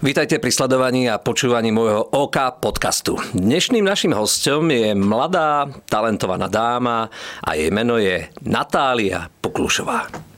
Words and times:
Vítajte 0.00 0.40
pri 0.40 0.48
sledovaní 0.48 1.12
a 1.12 1.20
počúvaní 1.20 1.76
môjho 1.76 2.00
OK 2.16 2.56
podcastu. 2.56 3.20
Dnešným 3.36 3.84
našim 3.84 4.16
hostom 4.16 4.72
je 4.72 4.96
mladá, 4.96 5.68
talentovaná 5.92 6.48
dáma 6.48 7.12
a 7.44 7.52
jej 7.52 7.68
meno 7.68 8.00
je 8.00 8.32
Natália 8.40 9.28
Poklušová. 9.44 10.29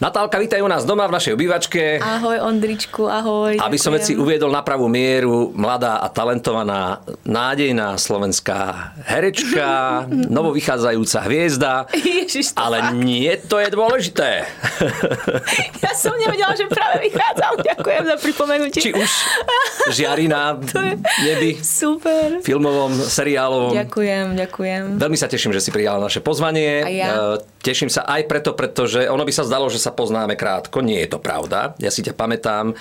Natálka, 0.00 0.40
vítaj 0.40 0.64
u 0.64 0.68
nás 0.72 0.88
doma 0.88 1.04
v 1.04 1.12
našej 1.12 1.36
obývačke. 1.36 2.00
Ahoj 2.00 2.40
Ondričku, 2.48 3.04
ahoj. 3.04 3.60
Aby 3.60 3.76
som 3.76 3.92
veci 3.92 4.16
uviedol 4.16 4.48
na 4.48 4.64
pravú 4.64 4.88
mieru, 4.88 5.52
mladá 5.52 6.00
a 6.00 6.08
talentovaná, 6.08 7.04
nádejná 7.28 8.00
slovenská 8.00 8.96
herečka, 9.04 9.68
novo 10.32 10.56
vychádzajúca 10.56 11.18
hviezda. 11.28 11.72
Ježiš, 11.92 12.56
to 12.56 12.64
ale 12.64 12.80
fakt. 12.80 12.96
nie 12.96 13.28
to 13.44 13.60
je 13.60 13.68
dôležité. 13.68 14.28
Ja 15.80 15.92
som 15.96 16.14
nevedela, 16.16 16.54
že 16.54 16.70
práve 16.70 17.10
vychádzam. 17.10 17.60
Ďakujem 17.66 18.02
za 18.06 18.16
pripomenutie. 18.22 18.80
Či 18.80 18.90
už 18.94 19.10
žiari 19.90 20.30
na 20.30 20.54
nebi, 21.26 21.58
Super. 21.60 22.40
filmovom, 22.40 22.94
seriálovom. 22.94 23.74
Ďakujem, 23.74 24.38
ďakujem. 24.38 24.82
Veľmi 25.02 25.18
sa 25.18 25.26
teším, 25.26 25.50
že 25.50 25.60
si 25.60 25.74
prijala 25.74 25.98
naše 25.98 26.22
pozvanie. 26.22 26.86
A 26.86 26.88
ja? 26.88 27.06
E, 27.10 27.50
Teším 27.60 27.92
sa 27.92 28.08
aj 28.08 28.24
preto, 28.24 28.56
pretože 28.56 29.04
ono 29.04 29.20
by 29.20 29.32
sa 29.36 29.44
zdalo, 29.44 29.68
že 29.68 29.76
sa 29.76 29.89
poznáme 29.90 30.34
krátko. 30.34 30.80
Nie 30.80 31.04
je 31.04 31.12
to 31.12 31.18
pravda. 31.18 31.74
Ja 31.78 31.88
si 31.88 32.00
ťa 32.00 32.12
pamätám 32.12 32.72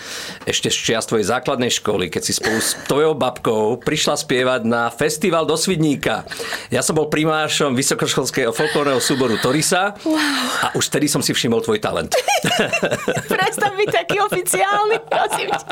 ešte 0.43 0.67
z 0.67 0.77
čias 0.77 1.05
tvojej 1.05 1.25
základnej 1.25 1.69
školy, 1.69 2.07
keď 2.07 2.21
si 2.21 2.33
spolu 2.33 2.57
s 2.57 2.73
tvojou 2.85 3.13
babkou 3.13 3.77
prišla 3.79 4.15
spievať 4.15 4.61
na 4.63 4.89
festival 4.89 5.43
do 5.43 5.53
Svidníka. 5.53 6.25
Ja 6.67 6.81
som 6.81 6.93
bol 6.93 7.07
primášom 7.07 7.73
vysokoškolského 7.73 8.49
folklórneho 8.49 8.99
súboru 8.99 9.37
Torisa 9.37 9.93
Wow. 10.01 10.17
a 10.63 10.67
už 10.73 10.87
vtedy 10.87 11.07
som 11.07 11.19
si 11.19 11.31
všimol 11.31 11.61
tvoj 11.61 11.77
talent. 11.77 12.11
Prestaň 13.31 13.73
byť 13.75 13.89
taký 13.89 14.17
oficiálny, 14.21 14.97
prosím 15.03 15.49
ťa. 15.49 15.67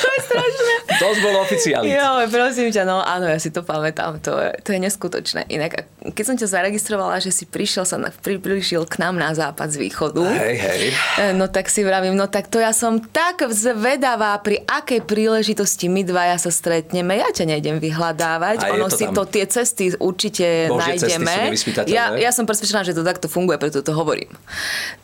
To 0.00 0.08
je 0.08 0.20
strašné. 0.24 0.74
Dosť 0.98 1.18
bolo 1.20 1.38
oficiálne. 1.40 1.90
Jo, 1.90 2.08
prosím 2.26 2.68
ťa, 2.68 2.82
no 2.82 2.98
áno, 2.98 3.28
ja 3.28 3.38
si 3.38 3.48
to 3.48 3.62
pamätám, 3.62 4.18
to 4.18 4.34
je, 4.34 4.50
to 4.60 4.68
je 4.72 4.80
neskutočné. 4.80 5.46
Inak, 5.46 5.86
keď 6.10 6.24
som 6.24 6.36
ťa 6.36 6.48
zaregistrovala, 6.50 7.20
že 7.20 7.30
si 7.30 7.44
prišiel 7.44 7.84
sa, 7.84 7.96
na- 7.96 8.10
priblížil 8.10 8.82
k 8.84 8.98
nám 8.98 9.14
na 9.14 9.30
západ 9.30 9.70
z 9.70 9.76
východu, 9.78 10.09
Hej, 10.16 10.54
hej. 10.56 10.82
E, 11.16 11.30
No 11.30 11.46
tak 11.46 11.66
si 11.66 11.80
vravím, 11.80 12.12
no 12.12 12.26
tak 12.26 12.46
to 12.46 12.56
ja 12.56 12.70
som 12.70 12.98
tak 12.98 13.46
zvedavá, 13.46 14.34
pri 14.36 14.60
akej 14.60 15.00
príležitosti 15.00 15.86
my 15.86 16.02
dvaja 16.02 16.36
sa 16.36 16.50
stretneme. 16.50 17.14
Ja 17.14 17.28
ťa 17.28 17.46
nejdem 17.46 17.78
vyhľadávať, 17.78 18.64
A 18.64 18.74
ono 18.74 18.86
to 18.86 18.96
si 18.96 19.04
tam. 19.04 19.14
to, 19.14 19.22
tie 19.24 19.44
cesty 19.44 19.94
určite 19.94 20.66
cesty 20.66 20.74
nájdeme. 20.74 21.34
nevyspytateľné. 21.48 21.92
ja, 21.92 22.04
ja 22.18 22.30
som 22.30 22.42
presvedčená, 22.42 22.82
že 22.82 22.92
to 22.92 23.00
takto 23.00 23.26
funguje, 23.26 23.56
preto 23.56 23.78
to 23.78 23.92
hovorím. 23.92 24.34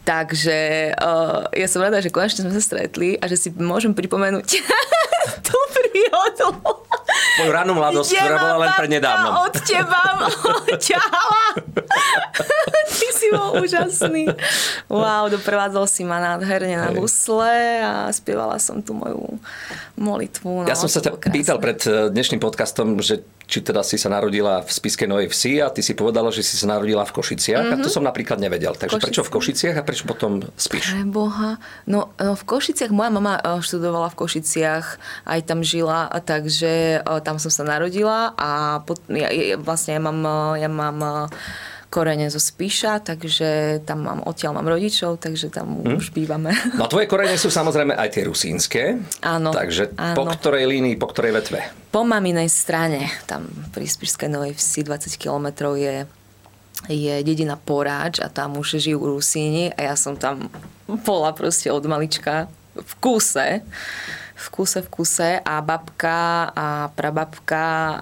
Takže 0.02 0.58
uh, 0.94 1.50
ja 1.52 1.66
som 1.66 1.80
rada, 1.80 1.98
že 1.98 2.08
konečne 2.08 2.42
sme 2.42 2.52
sa 2.52 2.62
stretli 2.62 3.14
a 3.14 3.26
že 3.26 3.36
si 3.36 3.48
môžem 3.52 3.90
pripomenúť 3.90 4.48
tú 5.46 5.58
príhodu. 5.96 6.46
Tvoju 7.36 7.52
rannú 7.52 7.72
mladosť, 7.72 8.10
Kde 8.12 8.20
ktorá 8.20 8.36
bola 8.36 8.56
len 8.60 8.70
prednedávnom. 8.76 9.32
od 9.42 9.54
teba 9.64 10.00
ťahala. 10.76 11.44
Ty 12.86 13.08
si 13.12 13.26
bol 13.32 13.60
úžasný. 13.60 14.24
Wow, 14.88 15.32
doprevádzal 15.32 15.84
si 15.88 16.02
ma 16.02 16.20
nádherne 16.20 16.76
na 16.76 16.88
husle 16.92 17.52
a 17.80 18.08
spievala 18.12 18.60
som 18.60 18.80
tu 18.80 18.92
moju 18.92 19.40
molitvu. 19.96 20.64
No, 20.64 20.68
Ja 20.68 20.76
som 20.76 20.88
sa 20.88 21.00
ťa 21.00 21.16
pýtal 21.22 21.56
pred 21.56 21.80
eh, 21.84 22.12
dnešným 22.12 22.40
podcastom, 22.40 23.00
že 23.00 23.24
či 23.46 23.62
teda 23.62 23.86
si 23.86 23.94
sa 23.94 24.10
narodila 24.10 24.66
v 24.66 24.70
Spiske 24.70 25.06
Novej 25.06 25.30
Vsi 25.30 25.62
a 25.62 25.70
ty 25.70 25.78
si 25.78 25.94
povedala, 25.94 26.34
že 26.34 26.42
si 26.42 26.58
sa 26.58 26.66
narodila 26.66 27.06
v 27.06 27.14
Košiciach 27.14 27.62
mm-hmm. 27.62 27.78
a 27.78 27.84
to 27.86 27.88
som 27.88 28.02
napríklad 28.02 28.42
nevedel. 28.42 28.74
Takže 28.74 28.98
Košice. 28.98 29.06
prečo 29.06 29.22
v 29.22 29.30
Košiciach 29.30 29.76
a 29.78 29.82
prečo 29.86 30.04
potom 30.10 30.42
spíš? 30.58 30.98
Pre 30.98 31.06
Boha. 31.06 31.62
No, 31.86 32.10
no 32.18 32.34
v 32.34 32.42
Košiciach, 32.42 32.90
moja 32.90 33.14
mama 33.14 33.38
e, 33.38 33.62
študovala 33.62 34.10
v 34.10 34.18
Košiciach, 34.18 34.86
aj 35.30 35.40
tam 35.46 35.62
žila, 35.62 36.10
takže 36.26 37.00
e, 37.06 37.22
tam 37.22 37.38
som 37.38 37.54
sa 37.54 37.62
narodila 37.62 38.34
a 38.34 38.82
pot, 38.82 38.98
ja, 39.06 39.30
ja, 39.30 39.54
vlastne 39.54 39.94
ja 39.94 40.02
mám, 40.02 40.18
e, 40.26 40.66
ja 40.66 40.70
mám 40.70 40.98
e, 40.98 41.10
korene 41.86 42.26
zo 42.34 42.42
Spíša, 42.42 42.98
takže 43.06 43.80
tam 43.86 44.10
mám, 44.10 44.20
odtiaľ 44.26 44.58
mám 44.58 44.66
rodičov, 44.66 45.22
takže 45.22 45.54
tam 45.54 45.86
Hm? 45.86 46.02
už 46.02 46.10
bývame. 46.10 46.50
No 46.74 46.84
a 46.84 46.90
tvoje 46.90 47.06
korene 47.06 47.38
sú 47.38 47.46
samozrejme 47.46 47.94
aj 47.94 48.08
tie 48.10 48.22
rusínske. 48.26 48.82
Áno, 49.22 49.54
Takže 49.54 49.94
po 50.18 50.26
áno. 50.26 50.34
ktorej 50.34 50.66
línii, 50.66 50.98
po 50.98 51.06
ktorej 51.14 51.38
vetve? 51.38 51.85
Po 51.96 52.04
maminej 52.04 52.52
strane, 52.52 53.08
tam 53.24 53.48
pri 53.72 53.88
Spišskej 53.88 54.28
Novej 54.28 54.52
Vsi 54.52 54.84
20 54.84 55.16
kilometrov 55.16 55.80
je 55.80 56.04
je 56.92 57.24
dedina 57.24 57.56
Poráč 57.56 58.20
a 58.20 58.28
tam 58.28 58.60
už 58.60 58.76
žijú 58.84 59.00
Rusíni 59.00 59.72
a 59.72 59.88
ja 59.88 59.96
som 59.96 60.12
tam 60.12 60.52
bola 60.84 61.32
proste 61.32 61.72
od 61.72 61.80
malička 61.88 62.52
v 62.76 62.92
kúse 63.00 63.64
v 64.36 64.46
kúse, 64.52 64.84
v 64.84 64.92
kúse 64.92 65.28
a 65.40 65.64
babka 65.64 66.52
a 66.52 66.92
prababka 66.92 67.96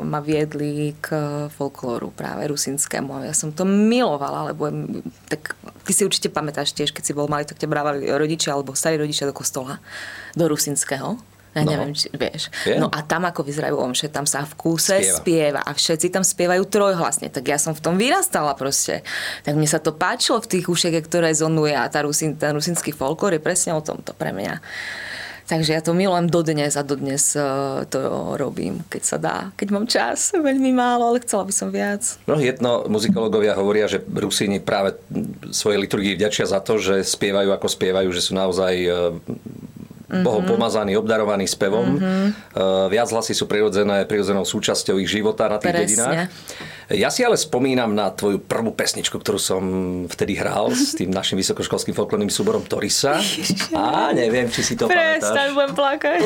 ma 0.00 0.24
viedli 0.24 0.96
k 0.96 1.12
folklóru 1.52 2.08
práve 2.16 2.48
rusinskému. 2.48 3.28
Ja 3.28 3.36
som 3.36 3.52
to 3.52 3.68
milovala, 3.68 4.48
lebo 4.56 4.72
tak 5.28 5.52
ty 5.84 5.92
si 5.92 6.08
určite 6.08 6.32
pamätáš 6.32 6.72
tiež, 6.72 6.96
keď 6.96 7.04
si 7.04 7.12
bol 7.12 7.28
malý, 7.28 7.44
tak 7.44 7.60
ťa 7.60 7.68
brávali 7.68 8.08
rodičia 8.08 8.56
alebo 8.56 8.72
starí 8.72 8.96
rodičia 8.96 9.28
do 9.28 9.36
kostola, 9.36 9.76
do 10.32 10.48
rusinského. 10.48 11.20
Ja 11.54 11.62
No. 11.62 11.70
neviem, 11.70 11.94
či 11.94 12.10
vieš. 12.10 12.50
Viem. 12.66 12.82
No 12.82 12.90
a 12.90 12.98
tam, 13.00 13.24
ako 13.24 13.46
vyzerajú 13.46 13.78
omše, 13.78 14.10
tam 14.10 14.26
sa 14.26 14.42
v 14.42 14.58
kúse 14.58 14.98
Spieva. 14.98 15.18
spieva. 15.22 15.60
a 15.62 15.70
všetci 15.70 16.10
tam 16.10 16.26
spievajú 16.26 16.66
trojhlasne. 16.66 17.30
Tak 17.30 17.46
ja 17.46 17.56
som 17.56 17.72
v 17.72 17.80
tom 17.80 17.94
vyrastala 17.94 18.58
proste. 18.58 19.06
Tak 19.46 19.54
mne 19.54 19.70
sa 19.70 19.78
to 19.78 19.94
páčilo 19.94 20.42
v 20.42 20.50
tých 20.50 20.66
ušiach, 20.66 21.06
ktoré 21.06 21.30
zonuje 21.30 21.70
a 21.70 21.86
tá 21.86 22.02
Rusin, 22.02 22.34
ten 22.34 22.50
rusinský 22.50 22.90
folklór 22.90 23.38
je 23.38 23.42
presne 23.42 23.70
o 23.70 23.80
tomto 23.80 24.10
pre 24.12 24.34
mňa. 24.34 24.58
Takže 25.44 25.76
ja 25.76 25.84
to 25.84 25.92
milujem 25.92 26.32
dodnes 26.32 26.72
a 26.72 26.80
dodnes 26.80 27.36
eh, 27.36 27.44
to 27.86 28.00
robím, 28.34 28.80
keď 28.88 29.02
sa 29.04 29.16
dá. 29.20 29.36
Keď 29.54 29.68
mám 29.70 29.84
čas, 29.84 30.32
veľmi 30.32 30.72
málo, 30.72 31.12
ale 31.12 31.20
chcela 31.20 31.44
by 31.44 31.52
som 31.52 31.68
viac. 31.68 32.00
Mnohí 32.24 32.48
etnomuzikológovia 32.48 33.52
hovoria, 33.52 33.84
že 33.84 34.00
Rusíni 34.00 34.56
práve 34.56 34.96
svojej 35.52 35.84
liturgii 35.84 36.16
vďačia 36.16 36.48
za 36.48 36.64
to, 36.64 36.80
že 36.80 37.04
spievajú 37.04 37.52
ako 37.52 37.68
spievajú, 37.68 38.08
že 38.08 38.24
sú 38.24 38.32
naozaj 38.32 38.72
Mhm. 40.04 40.20
Bohom 40.20 40.44
pomazaní, 40.44 40.92
obdarovaní 41.00 41.48
spevom. 41.48 41.96
Mm-hmm. 41.96 42.24
Viac 42.92 43.08
hlasy 43.08 43.32
sú 43.32 43.48
prirodzené, 43.48 44.04
prirodzenou 44.04 44.44
súčasťou 44.44 45.00
ich 45.00 45.08
života 45.08 45.48
na 45.48 45.56
tých 45.56 45.72
Presne. 45.72 45.88
dedinách. 45.88 46.20
Ja 46.92 47.08
si 47.08 47.24
ale 47.24 47.40
spomínam 47.40 47.96
na 47.96 48.12
tvoju 48.12 48.44
prvú 48.44 48.68
pesničku, 48.76 49.16
ktorú 49.16 49.40
som 49.40 49.62
vtedy 50.04 50.36
hral 50.36 50.68
s 50.76 50.92
tým 50.92 51.08
našim 51.08 51.40
vysokoškolským 51.40 51.96
folklórnym 51.96 52.28
súborom 52.28 52.60
Torisa. 52.60 53.16
A 53.72 54.12
neviem, 54.12 54.52
či 54.52 54.60
si 54.60 54.76
to 54.76 54.84
Prestaň, 54.84 55.24
pamätáš. 55.24 55.56
budem 55.56 55.72
plakať. 55.72 56.20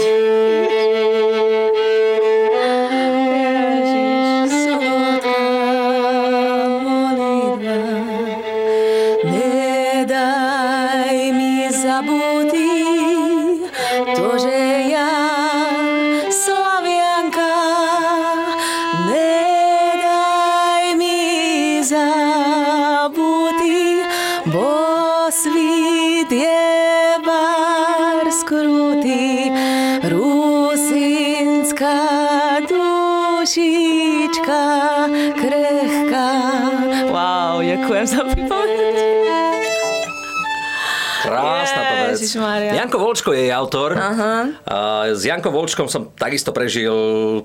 Janko 42.79 42.99
Volčko 43.03 43.35
je 43.35 43.51
jej 43.51 43.53
autor. 43.53 43.99
A 43.99 45.11
s 45.11 45.27
Jankom 45.27 45.51
Volčkom 45.51 45.91
som 45.91 46.15
takisto 46.15 46.55
prežil 46.55 46.95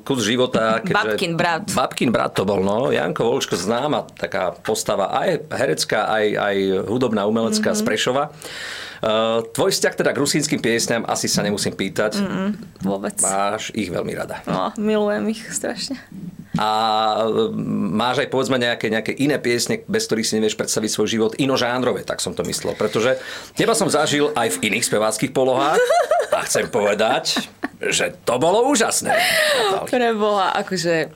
kus 0.05 0.21
života. 0.21 0.77
Babkin 0.85 1.33
brat. 1.33 1.73
Babkin 1.73 2.13
brat 2.13 2.37
to 2.37 2.45
bol, 2.45 2.61
no. 2.61 2.93
Janko 2.93 3.25
Volčko 3.25 3.57
známa 3.57 4.05
taká 4.13 4.53
postava, 4.61 5.09
aj 5.09 5.49
herecká, 5.49 6.05
aj, 6.05 6.25
aj 6.37 6.55
hudobná 6.85 7.25
umelecká 7.25 7.73
Mhm. 7.73 7.75
mm-hmm. 7.75 7.81
z 7.81 7.89
Prešova. 7.89 8.23
Uh, 9.03 9.43
tvoj 9.51 9.75
vzťah 9.75 9.93
teda 9.99 10.15
k 10.15 10.21
rusínskym 10.23 10.63
piesňam 10.63 11.03
asi 11.03 11.27
sa 11.27 11.43
nemusím 11.43 11.75
pýtať. 11.75 12.23
Mm-hmm. 12.23 12.49
Vôbec. 12.87 13.19
Máš 13.19 13.75
ich 13.75 13.91
veľmi 13.91 14.15
rada. 14.15 14.39
No, 14.47 14.71
milujem 14.79 15.27
ich 15.27 15.43
strašne. 15.51 15.99
A 16.53 16.69
e, 17.25 17.49
máš 17.89 18.21
aj 18.21 18.29
povedzme 18.29 18.61
nejaké, 18.61 18.93
nejaké 18.93 19.11
iné 19.17 19.41
piesne, 19.41 19.81
bez 19.89 20.05
ktorých 20.05 20.27
si 20.27 20.37
nevieš 20.37 20.53
predstaviť 20.53 20.89
svoj 20.93 21.07
život 21.09 21.31
inožánrové, 21.41 22.05
tak 22.05 22.21
som 22.21 22.37
to 22.37 22.45
myslel. 22.45 22.77
Pretože 22.77 23.17
teba 23.57 23.73
som 23.73 23.89
zažil 23.89 24.29
aj 24.37 24.61
v 24.61 24.69
iných 24.69 24.85
speváckých 24.85 25.33
polohách 25.33 25.81
a 26.29 26.45
chcem 26.45 26.69
povedať, 26.69 27.41
že 27.81 28.13
to 28.21 28.37
bolo 28.37 28.69
úžasné. 28.69 29.11
Natália. 29.11 29.89
Pre 29.89 30.09
Boha, 30.13 30.53
akože... 30.61 31.09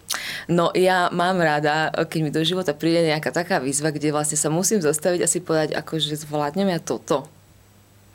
No 0.49 0.73
ja 0.73 1.13
mám 1.13 1.37
rada, 1.37 1.93
keď 1.93 2.19
mi 2.23 2.31
do 2.33 2.41
života 2.41 2.73
príde 2.73 3.05
nejaká 3.05 3.29
taká 3.29 3.61
výzva, 3.61 3.93
kde 3.93 4.09
vlastne 4.09 4.39
sa 4.39 4.49
musím 4.49 4.81
zastaviť 4.81 5.21
a 5.21 5.29
si 5.29 5.39
povedať, 5.39 5.77
akože 5.77 6.17
zvládnem 6.17 6.73
ja 6.73 6.79
toto. 6.81 7.29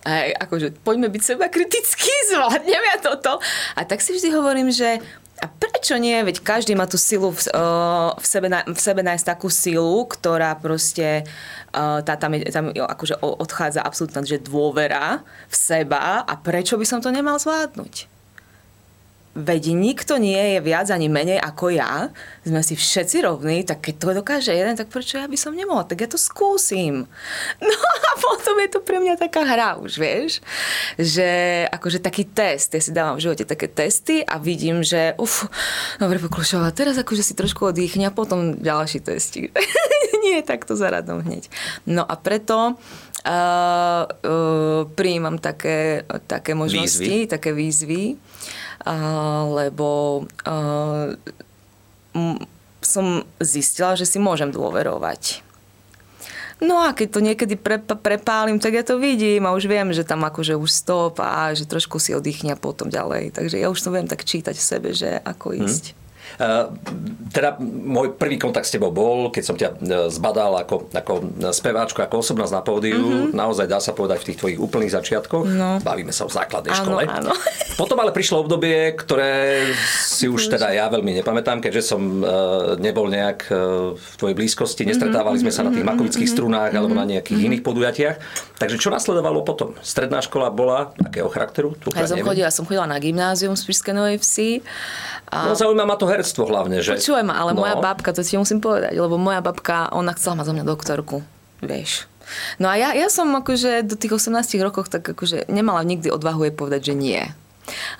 Hej, 0.02 0.34
akože 0.34 0.82
poďme 0.82 1.08
byť 1.14 1.22
seba 1.22 1.46
kritickí, 1.46 2.10
zvládneme 2.34 2.88
ja 2.90 2.98
toto. 2.98 3.38
A 3.78 3.86
tak 3.86 4.02
si 4.02 4.14
vždy 4.14 4.34
hovorím, 4.34 4.74
že 4.74 4.98
a 5.42 5.50
prečo 5.50 5.98
nie? 5.98 6.14
Veď 6.22 6.38
každý 6.38 6.78
má 6.78 6.86
tú 6.86 6.94
silu 6.94 7.34
v, 7.34 7.50
v, 8.14 8.26
sebe, 8.26 8.46
v 8.46 8.78
sebe 8.78 9.02
nájsť 9.02 9.26
takú 9.26 9.50
silu, 9.50 10.06
ktorá 10.06 10.54
proste 10.54 11.26
tá, 11.74 12.14
tam, 12.14 12.38
je, 12.38 12.46
tam 12.46 12.70
jo, 12.70 12.86
akože 12.86 13.18
odchádza 13.18 13.82
absolútna 13.82 14.22
že 14.22 14.38
dôvera 14.38 15.26
v 15.50 15.54
seba 15.58 16.22
a 16.22 16.34
prečo 16.38 16.78
by 16.78 16.86
som 16.86 17.02
to 17.02 17.10
nemal 17.10 17.42
zvládnuť? 17.42 18.06
Veď 19.32 19.72
nikto 19.72 20.20
nie 20.20 20.56
je 20.56 20.58
viac 20.60 20.92
ani 20.92 21.08
menej 21.08 21.40
ako 21.40 21.72
ja, 21.72 22.12
sme 22.44 22.60
si 22.60 22.76
všetci 22.76 23.24
rovní, 23.24 23.64
tak 23.64 23.80
keď 23.80 23.94
to 23.96 24.06
dokáže 24.20 24.52
jeden, 24.52 24.76
tak 24.76 24.92
prečo 24.92 25.16
ja 25.16 25.24
by 25.24 25.38
som 25.40 25.56
nemohla? 25.56 25.88
Tak 25.88 26.04
ja 26.04 26.08
to 26.08 26.20
skúsim. 26.20 27.08
No 27.72 27.78
a 27.78 28.10
potom 28.20 28.60
je 28.60 28.68
to 28.68 28.80
pre 28.84 29.00
mňa 29.00 29.16
taká 29.16 29.46
hra 29.46 29.80
už, 29.80 29.96
vieš, 29.96 30.44
že 31.00 31.64
akože 31.72 32.02
taký 32.04 32.28
test, 32.28 32.74
ja 32.76 32.82
si 32.82 32.92
dávam 32.92 33.16
v 33.16 33.24
živote 33.24 33.48
také 33.48 33.70
testy 33.70 34.20
a 34.20 34.36
vidím, 34.36 34.84
že 34.84 35.16
uf, 35.16 35.48
dobre 35.96 36.20
poklušová, 36.20 36.68
teraz 36.76 37.00
akože 37.00 37.24
si 37.24 37.32
trošku 37.32 37.72
oddychne 37.72 38.10
a 38.10 38.12
potom 38.12 38.60
ďalší 38.60 39.00
testi. 39.00 39.48
nie 40.22 40.38
tak 40.40 40.64
to 40.64 40.78
zaradom 40.78 41.20
hneď. 41.20 41.50
No 41.84 42.06
a 42.06 42.14
preto 42.16 42.78
uh, 42.78 44.04
uh, 44.06 44.82
prijímam 44.94 45.36
také, 45.36 46.06
také 46.24 46.54
možnosti, 46.54 47.02
výzvy. 47.02 47.30
také 47.30 47.50
výzvy 47.52 48.02
lebo 49.52 50.24
som 52.82 53.06
zistila, 53.38 53.94
že 53.94 54.04
si 54.04 54.18
môžem 54.18 54.50
dôverovať. 54.50 55.42
No 56.62 56.78
a 56.78 56.94
keď 56.94 57.08
to 57.10 57.20
niekedy 57.26 57.54
pre, 57.58 57.82
prepálim, 57.82 58.62
tak 58.62 58.78
ja 58.78 58.86
to 58.86 58.94
vidím 59.02 59.50
a 59.50 59.54
už 59.54 59.66
viem, 59.66 59.90
že 59.90 60.06
tam 60.06 60.22
akože 60.22 60.54
už 60.54 60.70
stop 60.70 61.18
a 61.18 61.50
že 61.58 61.66
trošku 61.66 61.98
si 61.98 62.14
oddychne 62.14 62.54
a 62.54 62.60
potom 62.60 62.86
ďalej. 62.86 63.34
Takže 63.34 63.58
ja 63.58 63.66
už 63.66 63.82
to 63.82 63.90
viem 63.90 64.06
tak 64.06 64.22
čítať 64.22 64.54
v 64.54 64.68
sebe, 64.70 64.88
že 64.94 65.18
ako 65.26 65.58
mhm. 65.58 65.58
ísť. 65.66 65.84
Hmm. 65.90 66.01
Teda 67.32 67.56
môj 67.64 68.12
prvý 68.16 68.36
kontakt 68.36 68.68
s 68.68 68.72
tebou 68.76 68.92
bol, 68.92 69.32
keď 69.32 69.44
som 69.44 69.56
ťa 69.56 69.68
eh, 69.72 69.78
zbadal 70.12 70.64
ako, 70.64 70.92
ako 70.92 71.12
speváčku, 71.52 72.04
ako 72.04 72.20
osobnosť 72.20 72.52
na 72.52 72.62
pódiu. 72.62 73.00
Mm-hmm. 73.00 73.36
Naozaj 73.36 73.66
dá 73.68 73.80
sa 73.80 73.96
povedať 73.96 74.24
v 74.24 74.26
tých 74.32 74.38
tvojich 74.38 74.58
úplných 74.60 74.92
začiatkoch. 74.92 75.48
No. 75.48 75.80
Bavíme 75.80 76.12
sa 76.12 76.28
o 76.28 76.30
základnej 76.30 76.76
áno, 76.76 76.80
škole. 76.84 77.02
Áno. 77.08 77.32
Potom 77.80 77.96
ale 77.96 78.12
prišlo 78.12 78.44
obdobie, 78.44 78.92
ktoré 78.92 79.64
si 80.04 80.28
už 80.28 80.52
teda 80.52 80.76
ja 80.76 80.92
veľmi 80.92 81.24
nepamätám, 81.24 81.64
keďže 81.64 81.96
som 81.96 82.00
eh, 82.20 82.28
nebol 82.76 83.08
nejak 83.08 83.48
v 83.92 84.14
tvojej 84.20 84.36
blízkosti, 84.36 84.86
nestretávali 84.86 85.40
sme 85.40 85.50
sa 85.50 85.64
na 85.64 85.72
tých 85.72 85.84
mhm, 85.84 85.90
makovických 85.96 86.28
mhm, 86.30 86.34
strunách 86.36 86.72
alebo 86.76 86.94
na 86.94 87.04
mhm, 87.08 87.10
nejakých 87.16 87.40
iných 87.48 87.62
podujatiach. 87.64 88.16
Takže 88.60 88.76
čo 88.78 88.88
nasledovalo 88.92 89.42
potom? 89.42 89.74
Stredná 89.82 90.22
škola 90.22 90.52
bola 90.52 90.94
akého 91.02 91.26
charakteru? 91.26 91.74
Ja 91.96 92.06
som 92.06 92.20
chodila, 92.22 92.48
som 92.52 92.64
chodila 92.68 92.86
na 92.86 93.00
gymnázium 93.02 93.58
v 93.58 93.60
Spišskej 93.60 93.94
Novej 93.96 94.16
Vsi. 94.22 94.50
A... 95.32 95.48
No 95.48 95.56
zaujíma 95.56 95.88
ma 95.88 95.96
to 95.96 96.04
her 96.06 96.20
herectvo 96.32 96.48
hlavne, 96.48 96.80
že? 96.80 96.96
Počúvaj 96.96 97.24
ma, 97.28 97.34
ale 97.36 97.52
no. 97.52 97.60
moja 97.60 97.76
babka, 97.76 98.16
to 98.16 98.24
ti 98.24 98.40
musím 98.40 98.64
povedať, 98.64 98.96
lebo 98.96 99.20
moja 99.20 99.44
babka, 99.44 99.92
ona 99.92 100.16
chcela 100.16 100.40
mať 100.40 100.48
zo 100.48 100.54
mňa 100.56 100.64
doktorku, 100.64 101.16
vieš. 101.60 102.08
No 102.56 102.72
a 102.72 102.80
ja, 102.80 102.96
ja 102.96 103.12
som 103.12 103.28
akože 103.36 103.84
do 103.84 103.92
tých 103.92 104.16
18 104.16 104.56
rokov 104.64 104.88
tak 104.88 105.04
akože 105.04 105.52
nemala 105.52 105.84
nikdy 105.84 106.08
odvahu 106.08 106.48
jej 106.48 106.54
povedať, 106.56 106.80
že 106.88 106.94
nie. 106.96 107.22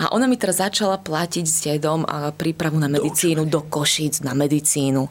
A 0.03 0.11
ona 0.11 0.27
mi 0.27 0.35
teraz 0.35 0.59
začala 0.59 0.99
platiť 0.99 1.45
s 1.47 1.59
dedom 1.65 2.03
a 2.03 2.35
prípravu 2.35 2.83
na 2.83 2.91
medicínu 2.91 3.47
do 3.47 3.63
Košíc, 3.63 4.21
na 4.27 4.35
medicínu. 4.35 5.07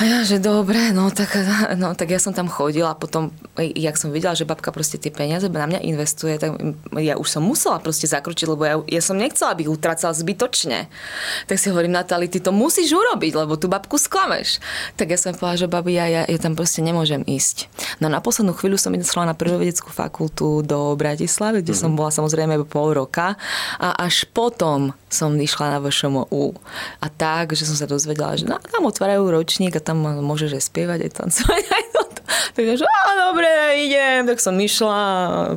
A 0.00 0.02
ja, 0.02 0.18
že 0.26 0.42
dobre, 0.42 0.90
no 0.90 1.12
tak, 1.14 1.36
no 1.78 1.94
tak 1.94 2.10
ja 2.10 2.18
som 2.18 2.34
tam 2.34 2.50
chodila 2.50 2.96
a 2.96 2.98
potom, 2.98 3.30
jak 3.56 3.94
som 3.94 4.10
videla, 4.10 4.34
že 4.34 4.48
babka 4.48 4.74
proste 4.74 4.98
tie 4.98 5.14
peniaze 5.14 5.46
na 5.46 5.68
mňa 5.68 5.84
investuje, 5.84 6.40
tak 6.40 6.58
ja 6.96 7.14
už 7.14 7.28
som 7.28 7.44
musela 7.44 7.78
proste 7.78 8.10
zakročiť, 8.10 8.46
lebo 8.50 8.62
ja, 8.66 8.76
ja 8.88 9.02
som 9.04 9.14
nechcela, 9.14 9.54
aby 9.54 9.68
ich 9.68 9.72
utracala 9.72 10.16
zbytočne. 10.16 10.90
Tak 11.46 11.56
si 11.60 11.70
hovorím, 11.70 11.94
Natali, 11.94 12.26
ty 12.26 12.42
to 12.42 12.50
musíš 12.50 12.90
urobiť, 12.90 13.32
lebo 13.36 13.54
tú 13.60 13.70
babku 13.70 14.00
sklameš. 14.00 14.58
Tak 14.98 15.12
ja 15.12 15.18
som 15.20 15.36
povedala, 15.36 15.60
že 15.60 15.68
babi, 15.70 15.94
ja, 15.94 16.06
ja, 16.08 16.22
ja 16.26 16.38
tam 16.40 16.58
proste 16.58 16.82
nemôžem 16.82 17.22
ísť. 17.22 17.70
No 18.02 18.10
na 18.10 18.18
poslednú 18.18 18.56
chvíľu 18.56 18.80
som 18.80 18.90
išla 18.96 19.28
na 19.28 19.36
prírodovedeckú 19.36 19.92
fakultu 19.92 20.64
do 20.64 20.96
Bratislavy, 20.96 21.62
kde 21.62 21.76
mm-hmm. 21.76 21.92
som 21.94 21.94
bola 21.94 22.10
samozrejme 22.10 22.58
pol 22.66 22.96
roka 22.96 23.36
a 23.78 23.94
až 24.04 24.28
potom 24.30 24.94
som 25.12 25.34
išla 25.36 25.76
na 25.76 25.78
VŠMU. 25.80 26.56
A 27.00 27.06
tak, 27.12 27.52
že 27.52 27.68
som 27.68 27.76
sa 27.76 27.88
dozvedela, 27.88 28.36
že 28.36 28.48
no, 28.48 28.56
tam 28.58 28.88
otvárajú 28.88 29.28
ročník 29.28 29.76
a 29.76 29.84
tam 29.84 30.02
môžeš 30.04 30.56
aj 30.56 30.62
spievať, 30.68 30.98
aj 31.08 31.12
tancovať, 31.12 31.64
aj 31.68 31.84
toto. 31.92 32.20
Takže, 32.52 32.84
a 32.84 33.10
dobre, 33.28 33.48
idem. 33.88 34.28
Tak 34.28 34.38
som 34.40 34.56
išla 34.56 35.00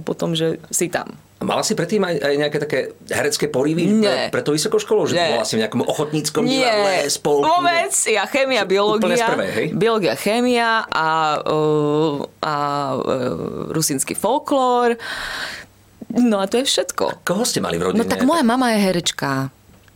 potom, 0.04 0.36
že 0.36 0.60
si 0.72 0.88
tam. 0.88 1.16
Mala 1.46 1.68
si 1.68 1.76
predtým 1.76 2.00
aj, 2.00 2.16
aj 2.24 2.34
nejaké 2.40 2.58
také 2.64 2.80
herecké 3.12 3.46
porivy 3.52 3.92
Nie. 3.92 4.32
pre, 4.32 4.40
pre 4.40 4.42
tú 4.42 4.56
vysokú 4.56 4.80
školu? 4.80 5.12
Že 5.12 5.16
Nie. 5.20 5.30
bola 5.36 5.44
si 5.44 5.54
v 5.60 5.68
nejakom 5.68 5.84
ochotníckom 5.84 6.48
divadle, 6.48 7.12
spolku? 7.12 7.44
Vôbec, 7.44 7.92
ja 8.08 8.24
chémia, 8.26 8.64
biológia. 8.64 9.28
Prvé, 9.36 9.48
hej? 9.52 9.68
Biológia, 9.76 10.16
chémia 10.16 10.88
a, 10.88 11.38
uh, 11.44 12.24
a 12.40 12.56
uh, 12.98 13.70
rusínsky 13.70 14.16
folklór. 14.16 14.96
No 16.16 16.40
a 16.40 16.48
to 16.48 16.64
je 16.64 16.66
všetko. 16.66 17.28
Koho 17.28 17.44
ste 17.44 17.60
mali 17.60 17.76
v 17.76 17.92
rodine? 17.92 18.00
No 18.00 18.08
tak 18.08 18.24
moja 18.24 18.40
mama 18.42 18.72
je 18.72 18.80
herečka. 18.88 19.52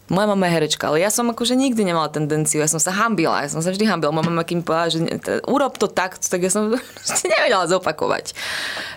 Moja 0.10 0.26
mama 0.26 0.50
je 0.50 0.58
herečka, 0.58 0.90
ale 0.90 1.06
ja 1.06 1.14
som 1.14 1.30
akože 1.30 1.54
nikdy 1.54 1.86
nemala 1.86 2.10
tendenciu, 2.10 2.58
ja 2.58 2.70
som 2.70 2.82
sa 2.82 2.90
hambila, 2.90 3.46
ja 3.46 3.50
som 3.54 3.62
sa 3.62 3.70
vždy 3.70 3.86
hambila. 3.86 4.10
Moja 4.10 4.26
mama, 4.26 4.42
keď 4.42 4.56
mi 4.58 4.64
povedala, 4.66 4.90
že 4.90 5.00
urob 5.46 5.78
to 5.78 5.86
tak, 5.86 6.18
tak 6.18 6.42
ja 6.42 6.50
som 6.50 6.74
nevedela 7.30 7.70
zopakovať. 7.70 8.34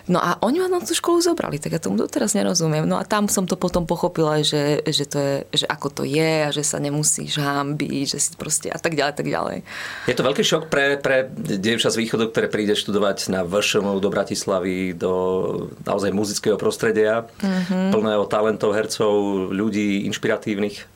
No 0.09 0.17
a 0.17 0.41
oni 0.41 0.59
ma 0.59 0.67
na 0.67 0.81
tú 0.81 0.97
školu 0.97 1.21
zobrali, 1.21 1.61
tak 1.61 1.77
ja 1.77 1.79
tomu 1.79 2.01
doteraz 2.01 2.33
nerozumiem. 2.33 2.89
No 2.89 2.97
a 2.97 3.05
tam 3.05 3.29
som 3.29 3.45
to 3.45 3.53
potom 3.53 3.85
pochopila, 3.85 4.41
že, 4.41 4.81
že, 4.89 5.05
to 5.05 5.17
je, 5.21 5.33
že 5.63 5.65
ako 5.69 6.01
to 6.01 6.03
je 6.03 6.31
a 6.43 6.49
že 6.49 6.65
sa 6.65 6.81
nemusíš 6.81 7.37
hambiť, 7.37 8.17
že 8.17 8.19
si 8.19 8.33
proste 8.33 8.73
a 8.73 8.81
tak 8.81 8.97
ďalej, 8.97 9.13
tak 9.13 9.29
ďalej. 9.29 9.57
Je 10.09 10.17
to 10.17 10.25
veľký 10.25 10.43
šok 10.43 10.63
pre, 10.73 10.97
pre 10.97 11.29
dievča 11.37 11.93
z 11.93 12.01
východu, 12.01 12.33
ktoré 12.33 12.49
príde 12.49 12.73
študovať 12.73 13.29
na 13.29 13.45
VŠMU 13.45 14.01
do 14.01 14.09
Bratislavy, 14.09 14.97
do 14.97 15.13
naozaj 15.85 16.09
muzického 16.09 16.57
prostredia, 16.57 17.29
mm-hmm. 17.37 17.93
plného 17.93 18.25
talentov, 18.25 18.73
hercov, 18.73 19.13
ľudí 19.53 20.09
inšpiratívnych? 20.09 20.89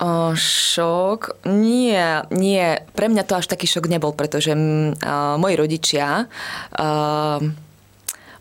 O, 0.00 0.32
šok? 0.32 1.44
Nie, 1.44 2.24
nie. 2.32 2.80
Pre 2.96 3.06
mňa 3.12 3.24
to 3.28 3.36
až 3.36 3.52
taký 3.52 3.68
šok 3.68 3.84
nebol, 3.84 4.16
pretože 4.16 4.56
uh, 4.56 5.36
moji 5.36 5.54
rodičia, 5.60 6.24
uh, 6.80 7.38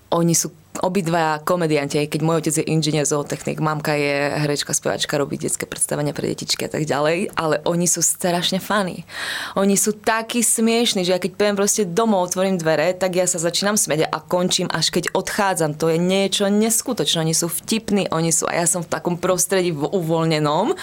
oni 0.10 0.34
sú 0.34 0.56
obidva 0.80 1.44
komedianti, 1.44 2.00
aj 2.00 2.08
keď 2.16 2.22
môj 2.24 2.38
otec 2.46 2.56
je 2.60 2.66
inžinier 2.72 3.04
zootechnik, 3.04 3.60
mamka 3.60 3.96
je 3.96 4.32
herečka, 4.40 4.72
spevačka, 4.72 5.20
robí 5.20 5.36
detské 5.36 5.68
predstavenia 5.68 6.16
pre 6.16 6.32
detičky 6.32 6.66
a 6.68 6.72
tak 6.72 6.88
ďalej, 6.88 7.36
ale 7.36 7.60
oni 7.68 7.86
sú 7.86 8.00
strašne 8.00 8.64
fany. 8.64 9.04
Oni 9.60 9.76
sú 9.76 9.96
takí 9.96 10.40
smiešní, 10.40 11.04
že 11.04 11.16
ja 11.16 11.20
keď 11.20 11.32
poviem 11.36 11.58
proste 11.60 11.84
domov, 11.84 12.32
otvorím 12.32 12.56
dvere, 12.56 12.96
tak 12.96 13.20
ja 13.20 13.28
sa 13.28 13.42
začínam 13.42 13.76
smieť 13.76 14.08
a 14.08 14.18
končím, 14.24 14.72
až 14.72 14.92
keď 14.96 15.12
odchádzam. 15.12 15.76
To 15.76 15.92
je 15.92 15.98
niečo 16.00 16.48
neskutočné. 16.48 17.28
Oni 17.28 17.36
sú 17.36 17.52
vtipní, 17.52 18.08
oni 18.10 18.32
sú, 18.32 18.48
a 18.48 18.56
ja 18.56 18.66
som 18.66 18.86
v 18.86 18.92
takom 18.92 19.20
prostredí 19.20 19.76
uvoľnenom, 19.76 20.74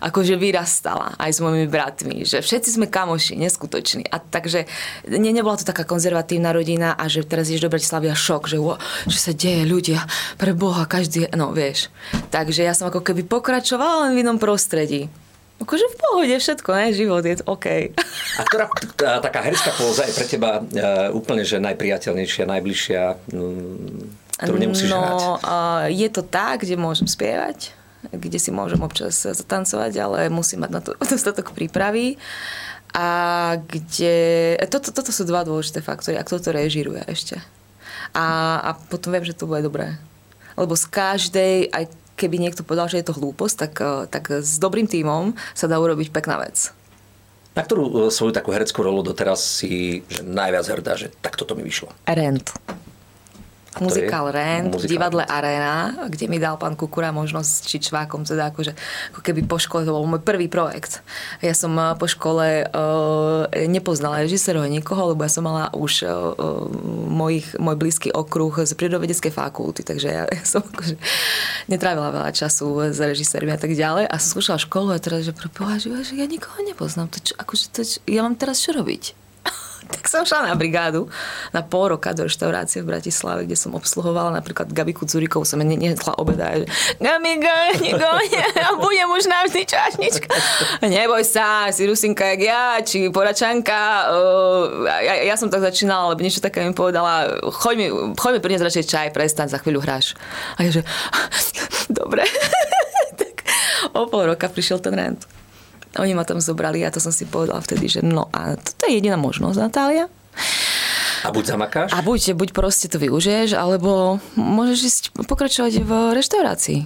akože 0.00 0.34
vyrastala 0.40 1.14
aj 1.20 1.30
s 1.30 1.38
mojimi 1.44 1.68
bratmi, 1.68 2.24
že 2.24 2.40
všetci 2.40 2.80
sme 2.80 2.86
kamoši, 2.88 3.36
neskutoční. 3.36 4.08
A 4.08 4.16
takže 4.18 4.64
ne, 5.08 5.30
nebola 5.30 5.60
to 5.60 5.68
taká 5.68 5.84
konzervatívna 5.84 6.54
rodina 6.56 6.96
a 6.96 7.04
že 7.10 7.26
teraz 7.26 7.52
ješ 7.52 7.64
do 7.64 7.72
Bratislavy 7.72 8.08
a 8.08 8.16
šok, 8.16 8.48
že, 8.48 8.58
že 9.10 9.18
sa 9.18 9.32
deje 9.42 9.62
ľudia, 9.66 10.06
pre 10.38 10.54
Boha, 10.54 10.86
každý, 10.86 11.26
no 11.34 11.50
vieš. 11.50 11.90
Takže 12.30 12.62
ja 12.62 12.72
som 12.78 12.86
ako 12.86 13.02
keby 13.02 13.26
pokračovala 13.26 14.06
len 14.06 14.10
v 14.14 14.22
inom 14.22 14.38
prostredí. 14.38 15.10
Akože 15.62 15.86
v 15.94 15.96
pohode 15.98 16.34
všetko, 16.34 16.70
ne? 16.74 16.86
Život 16.90 17.22
je 17.22 17.34
OK. 17.46 17.66
A 18.34 18.42
ktorá 18.42 18.66
taká 19.22 19.46
herecká 19.46 19.70
póza 19.78 20.10
je 20.10 20.14
pre 20.18 20.26
teba 20.26 20.58
uh, 20.58 21.14
úplne 21.14 21.46
že 21.46 21.62
najpriateľnejšia, 21.62 22.50
najbližšia, 22.50 23.02
um, 23.30 24.10
ktorú 24.42 24.58
nemusíš 24.58 24.90
no, 24.90 24.98
hrať? 24.98 25.22
Uh, 25.22 25.86
je 25.86 26.08
to 26.10 26.22
tak, 26.26 26.66
kde 26.66 26.74
môžem 26.74 27.06
spievať, 27.06 27.70
kde 28.10 28.38
si 28.42 28.50
môžem 28.50 28.82
občas 28.82 29.22
zatancovať, 29.22 29.92
ale 30.02 30.18
musím 30.34 30.66
mať 30.66 30.70
na 30.74 30.80
to 30.82 30.98
dostatok 31.14 31.54
prípravy. 31.54 32.18
A 32.92 33.06
kde... 33.56 34.58
Toto, 34.68 34.90
toto 34.90 35.14
sú 35.14 35.24
dva 35.24 35.46
dôležité 35.46 35.80
faktory. 35.80 36.18
A 36.18 36.26
kto 36.26 36.42
to 36.42 36.50
režiruje 36.52 37.00
ešte? 37.08 37.40
A, 38.12 38.60
a 38.60 38.70
potom 38.76 39.12
viem, 39.12 39.24
že 39.24 39.36
to 39.36 39.48
bude 39.48 39.64
dobré. 39.64 39.96
Lebo 40.56 40.76
z 40.76 40.84
každej, 40.88 41.72
aj 41.72 41.84
keby 42.16 42.36
niekto 42.38 42.62
povedal, 42.62 42.86
že 42.92 43.00
je 43.00 43.08
to 43.08 43.16
hlúposť, 43.16 43.56
tak, 43.56 43.74
eh, 43.80 44.04
tak 44.08 44.24
s 44.44 44.60
dobrým 44.60 44.86
tímom 44.86 45.32
sa 45.56 45.66
dá 45.66 45.80
urobiť 45.80 46.12
pekná 46.12 46.38
vec. 46.40 46.70
Na 47.56 47.64
ktorú 47.64 47.84
eh, 47.88 48.12
svoju 48.12 48.32
takú 48.36 48.52
hereckú 48.52 48.84
rolu 48.84 49.00
doteraz 49.00 49.40
si 49.40 50.04
že 50.12 50.22
najviac 50.22 50.66
hrdá, 50.68 50.92
že 50.94 51.08
takto 51.24 51.48
to 51.48 51.56
mi 51.56 51.64
vyšlo? 51.64 51.90
Rent. 52.06 52.52
Muzikál 53.80 54.28
Rent 54.28 54.76
v 54.76 54.84
divadle 54.84 55.24
Arena, 55.24 55.96
kde 56.04 56.28
mi 56.28 56.36
dal 56.36 56.60
pán 56.60 56.76
Kukura 56.76 57.08
možnosť 57.08 57.64
či 57.64 57.80
čvákom, 57.80 58.28
teda 58.28 58.52
akože, 58.52 58.76
ako 59.16 59.20
keby 59.24 59.48
po 59.48 59.56
škole, 59.56 59.88
to 59.88 59.96
bol 59.96 60.04
môj 60.04 60.20
prvý 60.20 60.50
projekt. 60.52 61.00
Ja 61.40 61.56
som 61.56 61.72
eh, 61.80 61.96
po 61.96 62.04
škole 62.04 62.68
uh, 62.68 63.48
nepoznala 63.64 64.20
režisérov 64.20 64.68
nikoho, 64.68 65.16
lebo 65.16 65.24
ja 65.24 65.32
som 65.32 65.48
mala 65.48 65.72
už 65.72 66.04
uh, 66.04 66.36
mojich, 67.08 67.56
môj 67.56 67.76
blízky 67.80 68.08
okruh 68.12 68.52
z 68.60 68.76
prírodovedeckej 68.76 69.32
fakulty, 69.32 69.80
takže 69.80 70.08
ja, 70.12 70.24
ja 70.28 70.44
som 70.44 70.60
akože 70.60 71.00
netrávila 71.72 72.12
veľa 72.12 72.30
času 72.36 72.92
s 72.92 73.00
režisérmi 73.00 73.56
a 73.56 73.60
tak 73.60 73.72
ďalej 73.72 74.04
a 74.04 74.14
som 74.20 74.36
skúšala 74.36 74.60
školu 74.60 74.92
a 74.92 75.00
teraz, 75.00 75.24
že 75.24 75.32
preboha, 75.32 75.80
že 75.80 75.88
ja 76.12 76.26
nikoho 76.28 76.60
nepoznám, 76.66 77.08
to 77.08 77.24
čo, 77.24 77.32
akože 77.40 77.64
to, 77.72 77.80
čo, 77.86 77.98
ja 78.04 78.20
mám 78.20 78.36
teraz 78.36 78.60
čo 78.60 78.76
robiť? 78.76 79.21
Tak 79.88 80.06
som 80.06 80.22
šla 80.22 80.50
na 80.50 80.54
brigádu 80.54 81.10
na 81.50 81.62
pol 81.62 81.90
roka 81.90 82.14
do 82.14 82.26
reštaurácie 82.26 82.82
v 82.82 82.94
Bratislave, 82.94 83.44
kde 83.46 83.58
som 83.58 83.74
obsluhovala 83.74 84.30
napríklad 84.30 84.70
Gabiku 84.70 85.06
Curikovú, 85.08 85.42
som 85.42 85.58
mi 85.58 85.66
nesla 85.74 86.14
obeda, 86.18 86.54
že 86.54 86.66
Gabika, 87.02 87.56
ja 88.62 88.68
budem 88.78 89.08
už 89.10 89.24
navždy 89.26 89.62
čašnička. 89.66 90.28
Neboj 90.86 91.26
sa, 91.26 91.70
si 91.74 91.86
Rusinka 91.86 92.36
jak 92.36 92.42
ja, 92.42 92.64
či 92.82 93.10
poračanka. 93.10 94.10
ja, 95.02 95.14
ja, 95.26 95.34
som 95.34 95.50
tak 95.50 95.66
začínala, 95.66 96.14
lebo 96.14 96.22
niečo 96.22 96.38
také 96.38 96.62
mi 96.62 96.74
povedala, 96.74 97.42
choď 97.42 97.74
mi, 97.74 97.86
choď 98.14 98.30
mi 98.38 98.40
priniesť 98.40 98.66
radšej 98.66 98.86
čaj, 98.86 99.08
prestaň, 99.10 99.48
za 99.50 99.58
chvíľu 99.58 99.82
hráš. 99.82 100.14
A 100.56 100.66
ja 100.66 100.70
že, 100.70 100.82
dobre. 101.90 102.22
tak 103.20 103.42
o 103.92 104.06
pol 104.06 104.30
roka 104.30 104.46
prišiel 104.46 104.78
ten 104.78 104.94
rent. 104.94 105.41
Oni 106.00 106.16
ma 106.16 106.24
tam 106.24 106.40
zobrali 106.40 106.80
a 106.84 106.92
to 106.92 107.00
som 107.02 107.12
si 107.12 107.28
povedala 107.28 107.60
vtedy, 107.60 107.88
že 107.88 108.00
no 108.00 108.32
a 108.32 108.56
to 108.56 108.82
je 108.88 108.96
jediná 108.96 109.20
možnosť, 109.20 109.58
Natália. 109.60 110.08
A 111.22 111.28
buď 111.30 111.44
zamakáš? 111.54 111.88
A 111.92 112.00
buď, 112.00 112.34
buď 112.34 112.50
proste 112.50 112.90
to 112.90 112.98
využiješ, 112.98 113.54
alebo 113.54 114.18
môžeš 114.34 114.80
ísť 114.82 115.02
pokračovať 115.28 115.84
v 115.84 115.90
reštaurácii. 116.16 116.80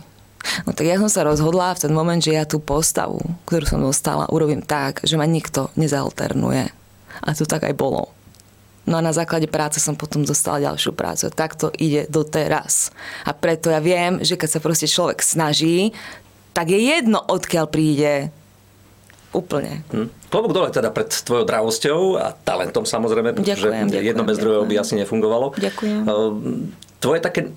No 0.69 0.71
tak 0.77 0.87
ja 0.87 1.01
som 1.01 1.11
sa 1.11 1.27
rozhodla 1.27 1.75
v 1.75 1.83
ten 1.89 1.93
moment, 1.95 2.21
že 2.21 2.37
ja 2.37 2.45
tú 2.45 2.61
postavu, 2.63 3.19
ktorú 3.49 3.65
som 3.67 3.81
dostala, 3.83 4.31
urobím 4.31 4.63
tak, 4.63 5.03
že 5.03 5.19
ma 5.19 5.27
nikto 5.27 5.73
nezalternuje. 5.75 6.71
A 7.25 7.29
to 7.33 7.49
tak 7.49 7.65
aj 7.65 7.75
bolo. 7.75 8.13
No 8.87 9.03
a 9.03 9.03
na 9.03 9.11
základe 9.11 9.51
práce 9.51 9.83
som 9.83 9.99
potom 9.99 10.23
dostala 10.23 10.63
ďalšiu 10.63 10.95
prácu. 10.95 11.27
Tak 11.35 11.59
to 11.59 11.75
ide 11.75 12.07
doteraz. 12.07 12.95
A 13.27 13.35
preto 13.35 13.73
ja 13.73 13.83
viem, 13.83 14.23
že 14.23 14.39
keď 14.39 14.49
sa 14.57 14.61
proste 14.63 14.87
človek 14.87 15.27
snaží, 15.27 15.91
tak 16.55 16.71
je 16.71 16.79
jedno, 16.79 17.19
odkiaľ 17.19 17.67
príde 17.67 18.31
Úplne. 19.37 19.85
Hm. 19.93 20.09
Klobúk 20.33 20.57
dole 20.57 20.73
teda 20.73 20.89
pred 20.89 21.13
tvojou 21.13 21.45
dravosťou 21.45 22.01
a 22.17 22.33
talentom 22.33 22.89
samozrejme, 22.89 23.37
pretože 23.37 23.69
ďakujem, 23.69 23.87
jedno 23.93 24.25
ďakujem, 24.25 24.31
bez 24.33 24.37
druhého 24.41 24.65
by 24.65 24.75
asi 24.81 24.95
nefungovalo. 24.97 25.53
Ďakujem. 25.61 26.01
Ehm, 26.09 26.73
tvoje 26.97 27.21
také 27.21 27.53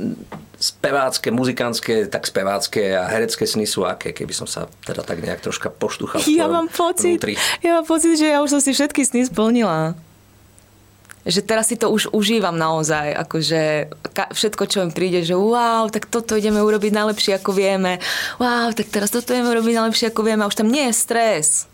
spevácké, 0.59 1.31
muzikánske, 1.31 2.11
tak 2.11 2.27
spevácké 2.27 2.91
a 2.91 3.07
herecké 3.07 3.47
sny 3.47 3.63
sú 3.63 3.87
aké, 3.87 4.11
keby 4.11 4.35
som 4.35 4.43
sa 4.43 4.67
teda 4.83 5.07
tak 5.07 5.23
nejak 5.23 5.39
troška 5.39 5.71
poštuchal 5.71 6.19
ja 6.27 6.51
mám 6.51 6.67
pocit, 6.67 7.15
vnútri. 7.15 7.39
Ja 7.63 7.79
mám 7.79 7.87
pocit, 7.87 8.19
že 8.19 8.27
ja 8.27 8.43
už 8.43 8.59
som 8.59 8.61
si 8.61 8.75
všetky 8.75 9.07
sny 9.07 9.31
splnila 9.31 9.95
že 11.29 11.45
teraz 11.45 11.69
si 11.69 11.77
to 11.77 11.93
už 11.93 12.11
užívam 12.11 12.57
naozaj, 12.57 13.13
akože 13.13 13.61
ka- 14.11 14.31
všetko, 14.33 14.63
čo 14.65 14.77
mi 14.83 14.91
príde, 14.91 15.21
že 15.21 15.37
wow, 15.37 15.87
tak 15.87 16.09
toto 16.09 16.35
ideme 16.35 16.59
urobiť 16.59 16.91
najlepšie, 16.91 17.37
ako 17.37 17.53
vieme, 17.53 18.01
wow, 18.41 18.73
tak 18.73 18.89
teraz 18.89 19.13
toto 19.13 19.31
ideme 19.31 19.53
urobiť 19.53 19.73
najlepšie, 19.77 20.09
ako 20.09 20.21
vieme, 20.25 20.41
a 20.43 20.49
už 20.49 20.59
tam 20.59 20.69
nie 20.69 20.89
je 20.89 20.95
stres 20.97 21.69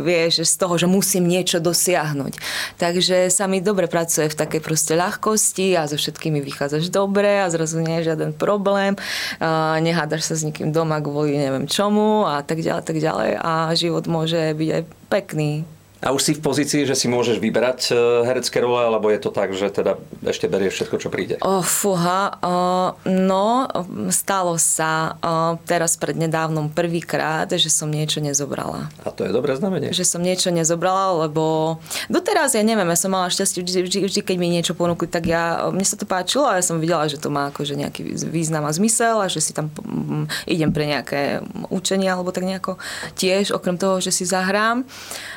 vieš, 0.00 0.46
z 0.46 0.54
toho, 0.56 0.80
že 0.80 0.86
musím 0.88 1.26
niečo 1.26 1.58
dosiahnuť. 1.58 2.38
Takže 2.80 3.28
sa 3.28 3.44
mi 3.50 3.60
dobre 3.60 3.86
pracuje 3.86 4.30
v 4.32 4.38
takej 4.38 4.60
proste 4.64 4.94
ľahkosti 4.96 5.76
a 5.76 5.86
so 5.86 6.00
všetkými 6.00 6.40
vychádzaš 6.40 6.88
dobre 6.88 7.44
a 7.44 7.50
zrazu 7.52 7.82
nie 7.84 8.00
je 8.00 8.14
žiaden 8.14 8.32
problém. 8.32 8.96
A 9.38 9.76
nehádaš 9.82 10.32
sa 10.32 10.34
s 10.38 10.46
nikým 10.46 10.72
doma 10.72 10.98
kvôli 11.02 11.36
neviem 11.36 11.68
čomu 11.68 12.24
a 12.24 12.40
tak 12.40 12.64
ďalej, 12.64 12.82
tak 12.86 12.98
ďalej 12.98 13.30
a 13.36 13.74
život 13.76 14.08
môže 14.08 14.56
byť 14.56 14.68
aj 14.72 14.82
pekný. 15.12 15.68
A 16.00 16.16
už 16.16 16.22
si 16.24 16.32
v 16.32 16.40
pozícii, 16.40 16.88
že 16.88 16.96
si 16.96 17.12
môžeš 17.12 17.36
vyberať 17.44 17.92
e, 17.92 18.24
herecké 18.24 18.64
role, 18.64 18.88
alebo 18.88 19.12
je 19.12 19.20
to 19.20 19.28
tak, 19.28 19.52
že 19.52 19.68
teda 19.68 20.00
ešte 20.24 20.48
berieš 20.48 20.80
všetko, 20.80 20.96
čo 20.96 21.12
príde? 21.12 21.36
Oh, 21.44 21.60
fúha, 21.60 22.40
uh, 22.40 22.96
no, 23.04 23.68
stalo 24.08 24.56
sa 24.56 25.20
uh, 25.20 25.60
teraz 25.68 26.00
pred 26.00 26.16
nedávnom 26.16 26.72
prvýkrát, 26.72 27.52
že 27.52 27.68
som 27.68 27.92
niečo 27.92 28.24
nezobrala. 28.24 28.88
A 29.04 29.12
to 29.12 29.28
je 29.28 29.32
dobré 29.32 29.52
znamenie. 29.60 29.92
Že 29.92 30.16
som 30.16 30.24
niečo 30.24 30.48
nezobrala, 30.48 31.28
lebo 31.28 31.76
doteraz, 32.08 32.56
ja 32.56 32.64
neviem, 32.64 32.88
ja 32.88 32.96
som 32.96 33.12
mala 33.12 33.28
šťastie, 33.28 33.60
vždy, 33.60 33.80
vždy, 33.84 33.98
vždy 34.08 34.20
keď 34.24 34.36
mi 34.40 34.48
niečo 34.48 34.72
ponúkli, 34.72 35.04
tak 35.04 35.28
ja, 35.28 35.68
mne 35.68 35.84
sa 35.84 36.00
to 36.00 36.08
páčilo 36.08 36.48
a 36.48 36.56
ja 36.56 36.64
som 36.64 36.80
videla, 36.80 37.04
že 37.12 37.20
to 37.20 37.28
má 37.28 37.52
akože 37.52 37.76
nejaký 37.76 38.16
význam 38.24 38.64
a 38.64 38.72
zmysel 38.72 39.20
a 39.20 39.28
že 39.28 39.44
si 39.44 39.52
tam 39.52 39.68
mm, 39.68 40.48
idem 40.48 40.72
pre 40.72 40.88
nejaké 40.88 41.44
učenie 41.68 42.08
alebo 42.08 42.32
tak 42.32 42.48
nejako 42.48 42.80
tiež, 43.20 43.52
okrem 43.52 43.76
toho, 43.76 44.00
že 44.00 44.16
si 44.16 44.24
zahrám. 44.24 44.88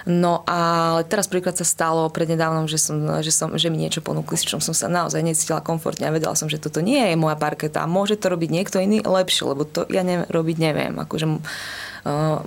No 0.07 0.43
ale 0.53 1.01
teraz 1.09 1.25
príklad 1.25 1.57
sa 1.57 1.65
stalo 1.65 2.05
prednedávnom, 2.13 2.69
že, 2.69 2.77
som, 2.77 3.01
že, 3.25 3.33
som, 3.33 3.57
že 3.57 3.73
mi 3.73 3.81
niečo 3.81 4.05
ponúkli, 4.05 4.37
s 4.37 4.45
čom 4.45 4.61
som 4.61 4.77
sa 4.77 4.85
naozaj 4.85 5.25
necítila 5.25 5.65
komfortne 5.65 6.05
a 6.05 6.13
vedela 6.13 6.37
som, 6.37 6.45
že 6.45 6.61
toto 6.61 6.77
nie 6.77 7.01
je 7.01 7.17
moja 7.17 7.33
parketa 7.33 7.81
a 7.81 7.89
môže 7.89 8.21
to 8.21 8.29
robiť 8.29 8.49
niekto 8.53 8.77
iný 8.77 9.01
lepšie, 9.01 9.49
lebo 9.49 9.65
to 9.65 9.89
ja 9.89 10.05
ne, 10.05 10.29
robiť 10.29 10.57
neviem. 10.61 10.93
Akože, 11.01 11.25
uh, 11.25 12.37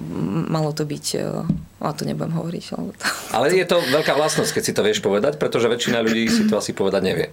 malo 0.46 0.70
to 0.70 0.86
byť, 0.86 1.06
uh, 1.18 1.50
ale 1.82 1.92
to 1.98 2.06
nebudem 2.06 2.30
hovoriť. 2.38 2.64
Lebo 2.78 2.94
to, 2.94 3.04
ale 3.34 3.44
je 3.50 3.66
to 3.66 3.82
veľká 3.82 4.14
vlastnosť, 4.14 4.54
keď 4.54 4.62
si 4.62 4.72
to 4.78 4.86
vieš 4.86 5.02
povedať, 5.02 5.34
pretože 5.42 5.66
väčšina 5.66 5.98
ľudí 5.98 6.30
si 6.30 6.46
to 6.46 6.62
asi 6.62 6.70
povedať 6.78 7.02
nevie. 7.02 7.26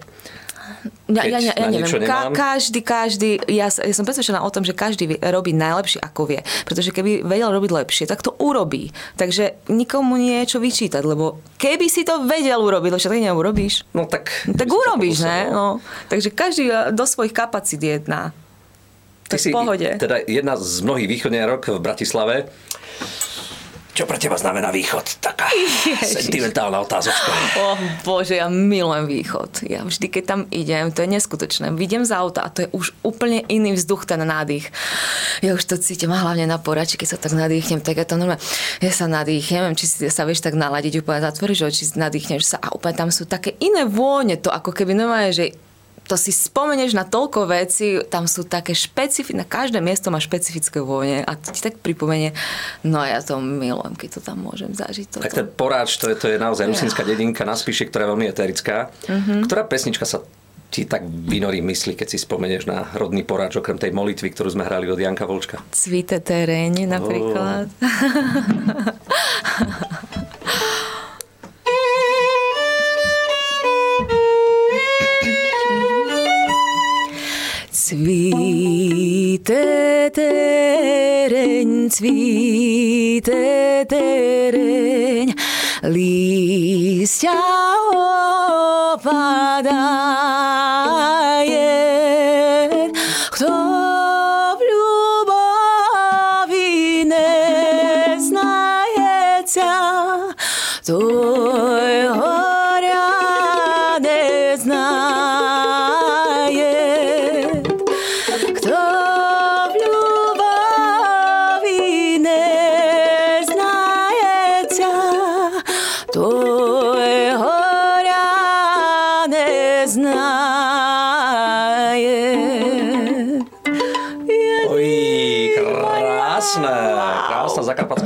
Ja, 1.08 1.24
ja, 1.24 1.38
ja, 1.40 1.52
ja 1.56 1.68
neviem, 1.72 2.04
Ka- 2.04 2.32
každý, 2.32 2.80
každý, 2.84 3.30
ja, 3.48 3.72
ja 3.72 3.94
som 3.96 4.04
presvedčená 4.04 4.40
o 4.44 4.50
tom, 4.52 4.64
že 4.64 4.76
každý 4.76 5.16
robí 5.20 5.56
najlepšie, 5.56 6.00
ako 6.00 6.28
vie. 6.28 6.40
Pretože 6.68 6.92
keby 6.92 7.24
vedel 7.24 7.48
robiť 7.52 7.70
lepšie, 7.72 8.04
tak 8.04 8.20
to 8.20 8.36
urobí. 8.36 8.92
Takže 9.16 9.68
nikomu 9.72 10.20
niečo 10.20 10.60
vyčítať, 10.60 11.00
lebo 11.04 11.40
keby 11.56 11.88
si 11.88 12.04
to 12.04 12.24
vedel 12.28 12.60
urobiť, 12.60 12.90
lebo 12.92 13.00
tak 13.00 13.16
neurobíš. 13.16 13.74
No 13.96 14.04
tak... 14.04 14.32
Tak 14.44 14.68
urobíš, 14.68 15.24
ne? 15.24 15.48
No. 15.48 15.80
Takže 16.12 16.28
každý 16.32 16.64
eh, 16.68 16.92
do 16.92 17.04
svojich 17.08 17.32
kapacít 17.32 17.80
jedná. 17.80 18.32
To 19.28 19.40
je 19.40 19.48
v 19.48 19.56
pohode. 19.56 19.88
Teda 19.96 20.20
jedna 20.28 20.60
z 20.60 20.84
mnohých 20.84 21.08
východniarok 21.08 21.72
v 21.72 21.78
Bratislave 21.80 22.34
čo 23.94 24.06
pre 24.06 24.18
teba 24.18 24.34
znamená 24.38 24.70
východ? 24.70 25.22
Taká 25.22 25.50
Ježiš. 25.54 26.26
sentimentálna 26.26 26.82
otázočka. 26.82 27.30
O 27.58 27.74
oh, 27.74 27.78
bože, 28.02 28.38
ja 28.38 28.50
milujem 28.50 29.06
východ. 29.06 29.66
Ja 29.66 29.86
vždy, 29.86 30.06
keď 30.10 30.24
tam 30.26 30.40
idem, 30.50 30.90
to 30.90 31.06
je 31.06 31.14
neskutočné. 31.14 31.74
Vidím 31.74 32.02
z 32.02 32.14
auta 32.14 32.46
a 32.46 32.50
to 32.50 32.66
je 32.66 32.68
už 32.74 32.94
úplne 33.06 33.42
iný 33.50 33.74
vzduch, 33.74 34.06
ten 34.06 34.22
nádych. 34.22 34.70
Ja 35.42 35.54
už 35.54 35.62
to 35.66 35.78
cítim 35.78 36.10
a 36.10 36.18
hlavne 36.18 36.46
na 36.46 36.58
porači, 36.58 36.98
keď 36.98 37.08
sa 37.14 37.18
tak 37.18 37.34
nadýchnem, 37.34 37.82
tak 37.82 37.98
ja 37.98 38.06
to 38.06 38.18
normálne, 38.18 38.42
ja 38.82 38.90
sa 38.90 39.06
nadýchnem, 39.06 39.64
neviem, 39.64 39.80
či 39.80 39.86
si 39.88 40.12
sa 40.12 40.28
vieš 40.28 40.44
tak 40.44 40.58
naladiť, 40.58 41.00
úplne 41.00 41.24
zatvoríš 41.24 41.70
oči, 41.70 41.82
nadýchneš 41.96 42.42
sa 42.44 42.56
a 42.60 42.74
úplne 42.76 42.98
tam 42.98 43.08
sú 43.08 43.24
také 43.24 43.56
iné 43.62 43.88
vône, 43.88 44.36
to 44.36 44.52
ako 44.52 44.76
keby 44.76 44.92
normálne, 44.92 45.32
že 45.32 45.56
to 46.04 46.20
si 46.20 46.32
spomeneš 46.32 46.92
na 46.92 47.08
toľko 47.08 47.48
vecí, 47.48 47.96
tam 48.12 48.28
sú 48.28 48.44
také 48.44 48.76
špecifické, 48.76 49.32
na 49.32 49.48
každé 49.48 49.80
miesto 49.80 50.12
má 50.12 50.20
špecifické 50.20 50.84
vône 50.84 51.24
a 51.24 51.32
to 51.32 51.48
ti 51.50 51.64
tak 51.64 51.80
pripomenie, 51.80 52.36
no 52.84 53.00
ja 53.00 53.24
to 53.24 53.40
milujem, 53.40 53.96
keď 53.96 54.20
to 54.20 54.20
tam 54.20 54.44
môžem 54.44 54.76
zažiť. 54.76 55.16
Toto. 55.16 55.24
Tak 55.24 55.32
ten 55.32 55.48
poráč, 55.48 55.96
to 55.96 56.12
je, 56.12 56.16
to 56.16 56.26
je 56.28 56.36
naozaj 56.36 56.68
rusínska 56.68 57.02
ja. 57.02 57.08
dedinka 57.08 57.48
na 57.48 57.56
Spíše, 57.56 57.88
ktorá 57.88 58.04
je 58.04 58.10
veľmi 58.12 58.26
eterická. 58.28 58.92
Mm-hmm. 59.08 59.40
Ktorá 59.48 59.64
pesnička 59.64 60.04
sa 60.04 60.20
ti 60.74 60.90
tak 60.90 61.06
vynorí 61.06 61.62
mysli, 61.62 61.94
keď 61.94 62.08
si 62.10 62.18
spomenieš 62.18 62.66
na 62.66 62.90
rodný 62.98 63.22
poráč, 63.22 63.54
okrem 63.54 63.78
tej 63.78 63.94
molitvy, 63.94 64.34
ktorú 64.34 64.50
sme 64.58 64.66
hrali 64.66 64.90
od 64.90 64.98
Janka 64.98 65.22
Volčka? 65.22 65.62
Cvite 65.70 66.18
teréne 66.18 66.90
napríklad. 66.90 67.70
Oh. 67.70 67.78
tereň, 81.84 81.90
cvíte 81.90 83.84
tereň, 83.88 85.34
lístia 85.92 87.73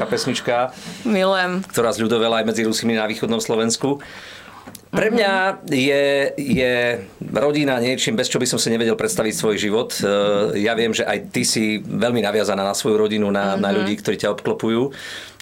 pesnička, 0.08 0.72
Milujem. 1.04 1.62
ktorá 1.68 1.92
zľudovela 1.92 2.40
aj 2.42 2.48
medzi 2.48 2.62
Rusimi 2.64 2.96
na 2.96 3.04
východnom 3.04 3.38
Slovensku. 3.38 4.00
Pre 4.88 5.08
mňa 5.12 5.64
je, 5.68 6.32
je 6.36 6.74
rodina 7.20 7.76
niečím, 7.76 8.16
bez 8.16 8.32
čo 8.32 8.40
by 8.40 8.48
som 8.48 8.56
si 8.56 8.72
nevedel 8.72 8.96
predstaviť 8.96 9.34
svoj 9.36 9.56
život. 9.60 9.92
E, 10.00 10.08
Ja 10.64 10.72
viem, 10.72 10.96
že 10.96 11.04
aj 11.04 11.28
ty 11.28 11.44
si 11.44 11.84
veľmi 11.84 12.24
naviazaná 12.24 12.64
na 12.64 12.72
svoju 12.72 12.96
rodinu, 12.96 13.28
na, 13.28 13.60
na 13.60 13.68
ľudí, 13.68 14.00
ktorí 14.00 14.16
ťa 14.16 14.32
obklopujú. 14.32 14.88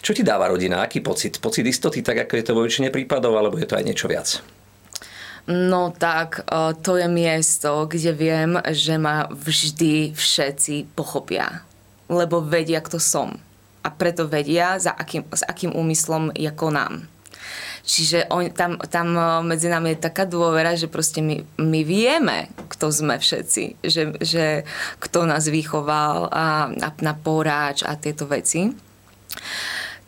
Čo 0.03 0.13
ti 0.19 0.27
dáva 0.27 0.51
rodina? 0.51 0.83
Aký 0.83 0.99
pocit? 0.99 1.39
Pocit 1.39 1.63
istoty, 1.63 2.03
tak 2.03 2.27
ako 2.27 2.33
je 2.35 2.43
to 2.43 2.53
vo 2.59 2.67
väčšine 2.67 2.91
prípadov, 2.91 3.39
alebo 3.39 3.55
je 3.55 3.71
to 3.71 3.79
aj 3.79 3.87
niečo 3.87 4.11
viac? 4.11 4.43
No 5.47 5.95
tak, 5.95 6.43
eh, 6.43 6.75
to 6.83 6.99
je 6.99 7.07
miesto, 7.07 7.87
kde 7.87 8.11
viem, 8.19 8.59
že 8.75 8.99
ma 8.99 9.31
vždy 9.31 10.11
všetci 10.11 10.91
pochopia. 10.99 11.63
Lebo 12.11 12.43
vedia, 12.43 12.83
kto 12.83 12.99
som. 12.99 13.39
A 13.87 13.89
preto 13.95 14.27
vedia, 14.27 14.83
za 14.83 14.91
akým, 14.91 15.23
s 15.31 15.47
akým 15.47 15.71
úmyslom 15.71 16.35
ja 16.35 16.51
konám. 16.51 17.07
Čiže 17.87 18.27
on, 18.35 18.51
tam, 18.51 18.83
tam 18.91 19.15
eh, 19.15 19.27
medzi 19.47 19.71
nami 19.71 19.95
je 19.95 20.11
taká 20.11 20.27
dôvera, 20.27 20.75
že 20.75 20.91
proste 20.91 21.23
my, 21.23 21.47
my 21.63 21.81
vieme, 21.87 22.51
kto 22.67 22.91
sme 22.91 23.23
všetci. 23.23 23.79
Že, 23.87 24.03
že 24.19 24.67
kto 24.99 25.31
nás 25.31 25.47
vychoval 25.47 26.27
a, 26.35 26.75
a 26.75 26.89
na 26.99 27.15
poráč 27.15 27.87
a 27.87 27.95
tieto 27.95 28.27
veci. 28.27 28.75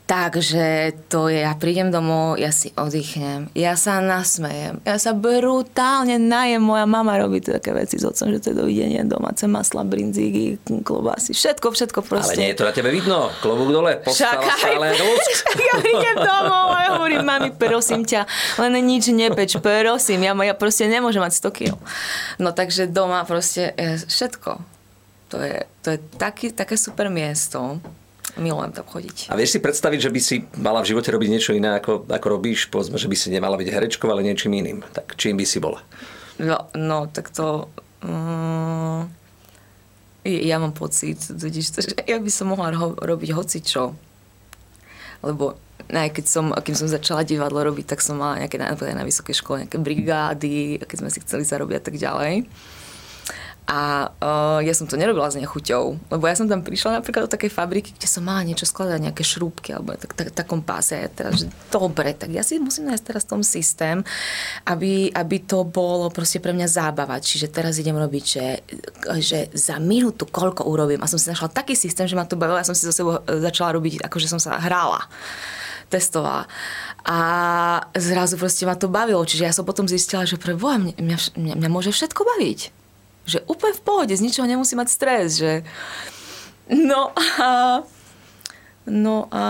Takže 0.09 0.97
to 1.13 1.29
je, 1.29 1.45
ja 1.45 1.53
prídem 1.53 1.93
domov, 1.93 2.41
ja 2.41 2.49
si 2.49 2.73
oddychnem, 2.73 3.53
ja 3.53 3.77
sa 3.77 4.01
nasmejem, 4.01 4.81
ja 4.81 4.97
sa 4.97 5.13
brutálne 5.13 6.17
najem, 6.17 6.65
moja 6.65 6.89
mama 6.89 7.21
robí 7.21 7.45
také 7.45 7.77
veci 7.77 8.01
s 8.01 8.09
otcom, 8.09 8.33
že 8.33 8.41
to 8.41 8.47
je 8.51 8.57
dovidenie 8.57 9.05
domáce 9.05 9.45
masla, 9.45 9.85
brinzíky, 9.85 10.57
klobásy, 10.81 11.37
všetko, 11.37 11.77
všetko 11.77 12.01
proste. 12.09 12.41
Ale 12.41 12.41
nie 12.41 12.57
je 12.57 12.57
to 12.57 12.65
na 12.65 12.73
tebe 12.73 12.89
vidno. 12.89 13.29
Klobúk 13.45 13.69
dole, 13.69 14.01
postava 14.01 14.49
stále 14.57 14.97
ja 15.69 15.75
prídem 15.77 16.17
domov 16.25 16.73
a 16.73 16.79
ja 16.89 16.91
hovorím, 16.97 17.29
mami, 17.29 17.53
prosím 17.53 18.09
ťa, 18.09 18.25
len 18.65 18.81
nič 18.81 19.13
nepeč, 19.13 19.61
prosím, 19.61 20.25
ja, 20.25 20.33
ja 20.33 20.57
proste 20.57 20.89
nemôžem 20.89 21.21
mať 21.21 21.37
100 21.37 21.53
kg. 21.53 21.77
No 22.41 22.57
takže 22.57 22.89
doma 22.89 23.29
proste 23.29 23.77
je 23.77 24.01
všetko. 24.09 24.57
To 25.29 25.37
je, 25.37 25.69
to 25.85 25.93
je 25.93 25.99
taký, 26.17 26.57
také 26.57 26.81
super 26.81 27.13
miesto. 27.13 27.77
Milujem 28.39 28.71
tam 28.71 28.87
chodiť. 28.87 29.29
A 29.29 29.35
vieš 29.35 29.59
si 29.59 29.61
predstaviť, 29.61 29.99
že 30.09 30.11
by 30.15 30.21
si 30.23 30.37
mala 30.63 30.81
v 30.87 30.95
živote 30.95 31.11
robiť 31.11 31.29
niečo 31.29 31.51
iné, 31.53 31.75
ako, 31.83 32.07
ako 32.07 32.27
robíš? 32.31 32.71
Povedzme, 32.71 32.95
že 32.95 33.11
by 33.11 33.17
si 33.19 33.35
nemala 33.35 33.59
byť 33.59 33.69
herečkou, 33.69 34.07
ale 34.07 34.23
niečím 34.23 34.55
iným. 34.55 34.87
Tak 34.95 35.19
čím 35.19 35.35
by 35.35 35.45
si 35.45 35.59
bola? 35.59 35.83
No, 36.39 36.71
no 36.79 37.11
tak 37.11 37.35
to... 37.35 37.67
Um, 37.99 39.11
ja 40.23 40.61
mám 40.61 40.77
pocit, 40.77 41.19
že 41.19 41.95
ja 42.05 42.19
by 42.21 42.31
som 42.31 42.53
mohla 42.53 42.71
ro- 42.71 42.99
robiť 42.99 43.31
hoci 43.35 43.59
čo. 43.65 43.97
Lebo 45.25 45.59
aj 45.89 46.11
keď 46.21 46.25
som, 46.29 46.53
keď 46.53 46.75
som 46.77 46.89
začala 46.91 47.25
divadlo 47.25 47.65
robiť, 47.65 47.97
tak 47.97 48.05
som 48.05 48.21
mala 48.21 48.45
nejaké 48.45 48.61
napríklad 48.61 48.99
na 48.99 49.09
vysokej 49.09 49.35
škole 49.41 49.57
nejaké 49.65 49.81
brigády, 49.81 50.79
keď 50.85 50.97
sme 51.01 51.11
si 51.11 51.19
chceli 51.25 51.49
zarobiť 51.49 51.77
a 51.81 51.83
tak 51.83 51.97
ďalej. 51.97 52.35
A 53.69 54.09
uh, 54.09 54.61
ja 54.65 54.73
som 54.73 54.89
to 54.89 54.97
nerobila 54.97 55.29
s 55.29 55.37
nechuťou, 55.37 56.01
lebo 56.09 56.25
ja 56.25 56.33
som 56.33 56.49
tam 56.49 56.65
prišla 56.65 57.05
napríklad 57.05 57.29
do 57.29 57.35
takej 57.37 57.53
fabriky, 57.53 57.93
kde 57.93 58.09
som 58.09 58.25
mala 58.25 58.41
niečo 58.41 58.65
skladať, 58.65 58.97
nejaké 58.97 59.21
šrúbky 59.21 59.77
alebo 59.77 59.93
tak, 59.93 60.17
tak, 60.17 60.33
takom 60.33 60.65
páse. 60.65 60.97
Ja 60.97 61.13
teraz, 61.13 61.45
že 61.45 61.53
dobre, 61.69 62.17
tak 62.17 62.33
ja 62.33 62.41
si 62.41 62.57
musím 62.57 62.89
nájsť 62.89 63.05
teraz 63.05 63.29
tom 63.29 63.45
systém, 63.45 64.01
aby, 64.65 65.13
aby 65.13 65.37
to 65.45 65.69
bolo 65.69 66.09
proste 66.09 66.41
pre 66.41 66.57
mňa 66.57 66.65
zábava. 66.65 67.21
Čiže 67.21 67.53
teraz 67.53 67.77
idem 67.77 67.93
robiť, 67.93 68.25
že, 68.25 68.47
že 69.21 69.53
za 69.53 69.77
minútu 69.77 70.25
koľko 70.25 70.65
urobím. 70.65 71.05
A 71.05 71.11
som 71.11 71.21
si 71.21 71.29
našla 71.29 71.53
taký 71.53 71.77
systém, 71.77 72.09
že 72.09 72.17
ma 72.17 72.25
to 72.25 72.41
bavilo. 72.41 72.57
Ja 72.57 72.65
som 72.65 72.73
si 72.73 72.89
zo 72.89 72.95
sebou 72.97 73.21
začala 73.21 73.77
robiť, 73.77 74.01
ako 74.01 74.17
že 74.17 74.33
som 74.33 74.41
sa 74.41 74.57
hrála 74.57 75.05
testovala. 75.93 76.49
A 77.05 77.19
zrazu 77.97 78.41
proste 78.41 78.65
ma 78.65 78.81
to 78.81 78.89
bavilo. 78.89 79.21
Čiže 79.25 79.45
ja 79.45 79.53
som 79.53 79.69
potom 79.69 79.85
zistila, 79.85 80.25
že 80.25 80.41
pre 80.41 80.57
Boha, 80.57 80.81
mňa, 80.81 81.37
mňa, 81.37 81.55
mňa 81.57 81.69
môže 81.69 81.93
všetko 81.93 82.25
baviť 82.25 82.79
že 83.29 83.45
úplne 83.45 83.77
v 83.77 83.83
pohode, 83.85 84.17
z 84.17 84.25
ničoho 84.25 84.49
nemusí 84.49 84.73
mať 84.73 84.89
stres, 84.89 85.37
že 85.37 85.61
no 86.73 87.13
a 87.13 87.85
no 88.89 89.29
a 89.29 89.45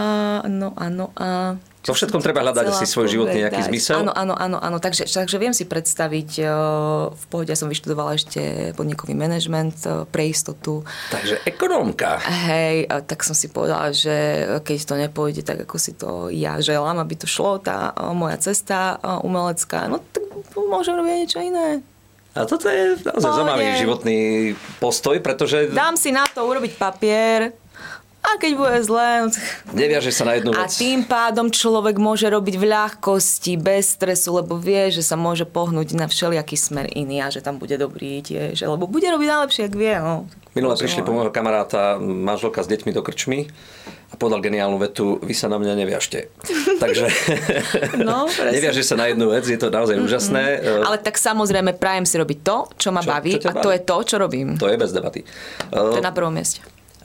no 0.50 0.74
a 0.74 0.84
no 0.90 1.06
a 1.14 1.54
vo 1.88 1.96
všetkom 1.96 2.20
treba 2.20 2.44
hľadať 2.44 2.68
asi 2.68 2.84
svoj 2.84 3.08
životný 3.08 3.48
nejaký 3.48 3.64
zmysel. 3.72 4.04
Áno, 4.04 4.12
áno, 4.12 4.36
áno, 4.36 4.60
áno. 4.60 4.76
Takže, 4.76 5.08
takže 5.08 5.40
viem 5.40 5.56
si 5.56 5.64
predstaviť, 5.64 6.44
v 7.08 7.24
pohode 7.32 7.48
ja 7.48 7.56
som 7.56 7.72
vyštudovala 7.72 8.12
ešte 8.12 8.74
podnikový 8.76 9.16
manažment 9.16 9.72
pre 10.12 10.28
istotu. 10.28 10.84
Takže 11.08 11.40
ekonómka. 11.48 12.20
Hej, 12.20 12.92
tak 13.08 13.24
som 13.24 13.32
si 13.32 13.48
povedala, 13.48 13.88
že 13.96 14.44
keď 14.68 14.78
to 14.84 14.94
nepôjde 15.00 15.42
tak, 15.48 15.64
ako 15.64 15.76
si 15.80 15.96
to 15.96 16.28
ja 16.28 16.60
želám, 16.60 17.00
aby 17.00 17.16
to 17.16 17.24
šlo, 17.24 17.56
tá 17.56 17.96
moja 18.12 18.36
cesta 18.36 19.00
umelecká, 19.24 19.88
no 19.88 20.04
tak 20.12 20.28
môžem 20.68 20.92
robiť 20.92 21.14
niečo 21.24 21.40
iné. 21.40 21.80
A 22.38 22.46
toto 22.46 22.70
je 22.70 22.94
naozaj 23.03 23.31
zaujímavý 23.35 23.66
životný 23.83 24.18
postoj, 24.79 25.18
pretože... 25.18 25.74
Dám 25.74 25.98
si 25.98 26.14
na 26.14 26.22
to 26.31 26.46
urobiť 26.46 26.79
papier, 26.79 27.51
a 28.18 28.37
keď 28.37 28.53
bude 28.59 28.79
zle... 28.85 29.31
Neviaže 29.72 30.12
sa 30.12 30.27
na 30.29 30.37
jednu 30.37 30.53
vec. 30.53 30.61
A 30.61 30.68
tým 30.68 31.07
pádom 31.07 31.48
človek 31.48 31.96
môže 31.96 32.27
robiť 32.29 32.61
v 32.61 32.64
ľahkosti, 32.68 33.57
bez 33.57 33.96
stresu, 33.96 34.37
lebo 34.37 34.59
vie, 34.59 34.90
že 34.92 35.01
sa 35.01 35.16
môže 35.16 35.46
pohnúť 35.48 35.96
na 35.96 36.11
všelijaký 36.11 36.59
smer 36.59 36.92
iný 36.92 37.24
a 37.24 37.33
že 37.33 37.40
tam 37.40 37.57
bude 37.62 37.79
dobrý 37.81 38.20
tiež. 38.20 38.59
Lebo 38.68 38.90
bude 38.90 39.09
robiť 39.09 39.29
najlepšie, 39.33 39.62
ak 39.70 39.74
vie. 39.74 39.94
No. 40.03 40.29
Minule 40.59 40.75
prišli 40.75 41.07
po 41.07 41.14
môjho 41.14 41.31
kamaráta 41.31 42.03
manželka 42.03 42.66
s 42.66 42.68
deťmi 42.68 42.90
do 42.90 43.07
krčmy 43.07 43.47
a 44.11 44.14
podal 44.18 44.42
geniálnu 44.42 44.75
vetu, 44.83 45.23
vy 45.23 45.31
sa 45.31 45.47
na 45.47 45.62
mňa 45.62 45.79
neviažte. 45.79 46.35
Takže 46.83 47.07
no, 48.03 48.27
neviaže 48.59 48.83
sa 48.83 48.99
na 48.99 49.07
jednu 49.07 49.31
vec, 49.31 49.47
je 49.47 49.55
to 49.55 49.71
naozaj 49.71 49.94
mm-hmm. 49.94 50.09
úžasné. 50.11 50.44
Ale 50.83 50.99
tak 50.99 51.14
samozrejme 51.14 51.79
prajem 51.79 52.03
si 52.03 52.18
robiť 52.18 52.38
to, 52.42 52.57
čo 52.75 52.88
ma 52.90 53.07
čo, 53.07 53.14
baví 53.14 53.38
čo 53.38 53.49
a 53.49 53.55
baví? 53.55 53.62
to 53.62 53.71
je 53.71 53.81
to, 53.87 53.97
čo 54.03 54.16
robím. 54.18 54.59
To 54.59 54.66
je 54.66 54.75
bez 54.75 54.90
debaty. 54.90 55.23
To 55.71 55.94
je 55.94 56.03
na 56.03 56.11
prvom 56.11 56.35
mieste. 56.35 56.59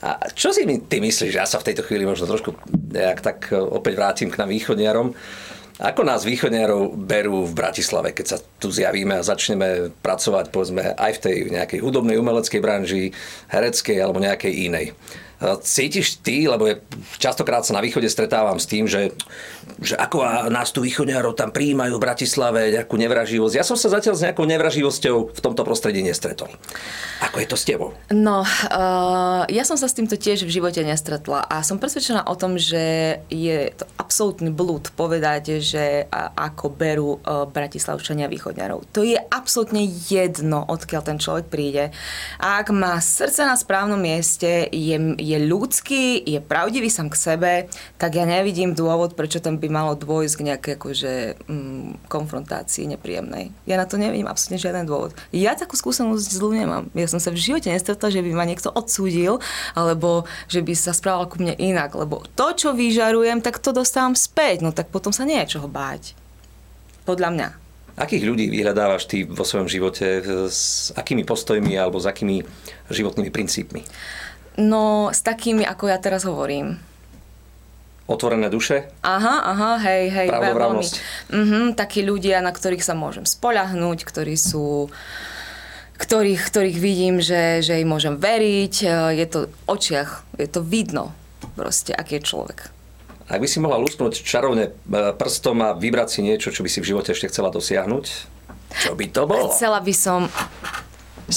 A 0.04 0.28
čo 0.36 0.52
si 0.52 0.66
ty 0.66 1.00
myslíš, 1.00 1.32
že 1.32 1.40
ja 1.40 1.48
sa 1.48 1.56
v 1.62 1.72
tejto 1.72 1.86
chvíli 1.86 2.04
možno 2.04 2.28
trošku 2.28 2.52
nejak 2.92 3.24
tak 3.24 3.38
e, 3.48 3.56
opäť 3.56 3.96
vrátim 3.96 4.28
k 4.28 4.36
nám 4.36 4.52
východniarom. 4.52 5.16
Ako 5.74 6.06
nás 6.06 6.22
východniarov 6.22 6.94
berú 6.94 7.50
v 7.50 7.56
Bratislave, 7.58 8.14
keď 8.14 8.26
sa 8.30 8.38
tu 8.62 8.70
zjavíme 8.70 9.18
a 9.18 9.26
začneme 9.26 9.90
pracovať 10.06 10.54
povedzme 10.54 10.94
aj 10.94 11.12
v 11.18 11.22
tej 11.22 11.36
nejakej 11.50 11.82
hudobnej 11.82 12.14
umeleckej 12.14 12.60
branži, 12.62 13.10
hereckej 13.50 13.98
alebo 13.98 14.22
nejakej 14.22 14.70
inej? 14.70 14.94
Cítiš 15.60 16.24
ty, 16.24 16.48
lebo 16.48 16.64
je, 16.66 16.80
častokrát 17.20 17.62
sa 17.62 17.76
na 17.76 17.84
východe 17.84 18.08
stretávam 18.08 18.56
s 18.56 18.64
tým, 18.64 18.88
že, 18.88 19.12
že 19.78 19.94
ako 19.94 20.48
nás 20.48 20.72
tu 20.72 20.80
východňarov 20.80 21.36
tam 21.36 21.52
príjmajú 21.52 21.96
v 21.96 22.04
Bratislave, 22.04 22.60
nejakú 22.72 22.96
nevraživosť. 22.96 23.54
Ja 23.54 23.64
som 23.66 23.76
sa 23.76 23.92
zatiaľ 23.92 24.14
s 24.16 24.24
nejakou 24.24 24.48
nevraživosťou 24.48 25.16
v 25.36 25.40
tomto 25.40 25.62
prostredí 25.62 26.00
nestretol. 26.00 26.48
Ako 27.20 27.36
je 27.40 27.48
to 27.48 27.56
s 27.56 27.64
tebou? 27.68 27.92
No, 28.08 28.42
uh, 28.44 29.44
ja 29.48 29.64
som 29.68 29.76
sa 29.76 29.86
s 29.88 29.96
týmto 29.96 30.16
tiež 30.16 30.48
v 30.48 30.54
živote 30.54 30.80
nestretla 30.80 31.44
a 31.44 31.60
som 31.60 31.76
presvedčená 31.76 32.24
o 32.28 32.34
tom, 32.36 32.56
že 32.56 33.18
je 33.28 33.72
to 33.76 33.84
absolútny 34.00 34.48
blúd 34.48 34.92
povedať, 34.96 35.60
že 35.60 36.08
ako 36.12 36.72
berú 36.72 37.20
uh, 37.20 37.44
bratislavčania 37.48 38.28
východňarov. 38.28 38.88
To 38.96 39.04
je 39.04 39.16
absolútne 39.16 39.84
jedno, 40.08 40.64
odkiaľ 40.68 41.02
ten 41.04 41.18
človek 41.20 41.46
príde. 41.48 41.92
A 42.40 42.62
ak 42.62 42.72
má 42.72 42.96
srdce 43.00 43.44
na 43.44 43.56
správnom 43.58 44.00
mieste, 44.00 44.68
je, 44.70 44.96
je 45.18 45.33
ľudský, 45.40 46.20
je 46.22 46.38
pravdivý 46.42 46.90
sám 46.90 47.10
k 47.10 47.16
sebe, 47.16 47.52
tak 47.96 48.18
ja 48.18 48.26
nevidím 48.28 48.74
dôvod, 48.76 49.16
prečo 49.18 49.38
tam 49.38 49.58
by 49.58 49.68
malo 49.70 49.92
dôjsť 49.94 50.34
k 50.34 50.46
nejakej 50.52 50.72
akože, 50.78 51.12
mm, 51.48 52.08
konfrontácii 52.10 52.90
nepríjemnej. 52.94 53.54
Ja 53.64 53.80
na 53.80 53.86
to 53.88 53.96
nevidím 53.96 54.28
absolútne 54.28 54.60
žiaden 54.60 54.84
dôvod. 54.84 55.16
Ja 55.30 55.54
takú 55.54 55.78
skúsenosť 55.78 56.26
zlú 56.34 56.54
nemám. 56.54 56.90
Ja 56.92 57.08
som 57.08 57.22
sa 57.22 57.32
v 57.32 57.40
živote 57.40 57.70
nestretla, 57.70 58.12
že 58.12 58.20
by 58.20 58.30
ma 58.34 58.44
niekto 58.44 58.70
odsúdil, 58.70 59.40
alebo 59.72 60.28
že 60.50 60.60
by 60.60 60.74
sa 60.76 60.92
správal 60.92 61.30
ku 61.30 61.40
mne 61.40 61.56
inak, 61.56 61.94
lebo 61.94 62.26
to, 62.34 62.52
čo 62.54 62.76
vyžarujem, 62.76 63.40
tak 63.40 63.62
to 63.62 63.70
dostávam 63.74 64.18
späť, 64.18 64.64
no 64.64 64.70
tak 64.70 64.90
potom 64.90 65.14
sa 65.14 65.24
nie 65.24 65.38
je 65.44 65.58
čoho 65.58 65.70
báť. 65.70 66.14
Podľa 67.04 67.30
mňa. 67.32 67.48
Akých 67.94 68.26
ľudí 68.26 68.50
vyhľadávaš 68.50 69.06
ty 69.06 69.22
vo 69.22 69.46
svojom 69.46 69.70
živote? 69.70 70.18
S 70.50 70.90
akými 70.98 71.22
postojmi 71.22 71.78
alebo 71.78 72.02
s 72.02 72.10
akými 72.10 72.42
životnými 72.90 73.30
princípmi? 73.30 73.86
No, 74.54 75.10
s 75.10 75.20
takými, 75.24 75.66
ako 75.66 75.90
ja 75.90 75.98
teraz 75.98 76.22
hovorím. 76.22 76.78
Otvorené 78.04 78.52
duše? 78.52 78.84
Aha, 79.00 79.48
aha, 79.48 79.80
hej, 79.80 80.12
hej. 80.12 80.28
Veľmi. 80.28 80.84
Mhm, 81.32 81.72
takí 81.72 82.04
ľudia, 82.04 82.44
na 82.44 82.52
ktorých 82.52 82.84
sa 82.84 82.92
môžem 82.92 83.24
spoľahnúť, 83.24 84.04
ktorí 84.04 84.36
sú 84.36 84.92
ktorých, 85.94 86.42
ktorých 86.50 86.78
vidím, 86.78 87.22
že, 87.22 87.62
že 87.62 87.80
im 87.80 87.88
môžem 87.88 88.18
veriť. 88.18 88.74
Je 89.14 89.26
to 89.30 89.46
v 89.46 89.54
očiach, 89.70 90.26
je 90.36 90.48
to 90.50 90.60
vidno 90.60 91.14
proste, 91.54 91.94
aký 91.94 92.18
je 92.20 92.28
človek. 92.28 92.68
Ak 93.24 93.40
by 93.40 93.48
si 93.48 93.56
mohla 93.56 93.80
lusknúť 93.80 94.20
čarovne 94.20 94.68
e, 94.68 94.70
prstom 95.16 95.64
a 95.64 95.72
vybrať 95.72 96.08
si 96.12 96.20
niečo, 96.20 96.52
čo 96.52 96.60
by 96.60 96.68
si 96.68 96.84
v 96.84 96.92
živote 96.92 97.16
ešte 97.16 97.32
chcela 97.32 97.48
dosiahnuť, 97.48 98.04
čo 98.74 98.92
by 98.92 99.06
to 99.08 99.22
bolo? 99.24 99.48
Chcela 99.48 99.80
by 99.80 99.94
som 99.96 100.28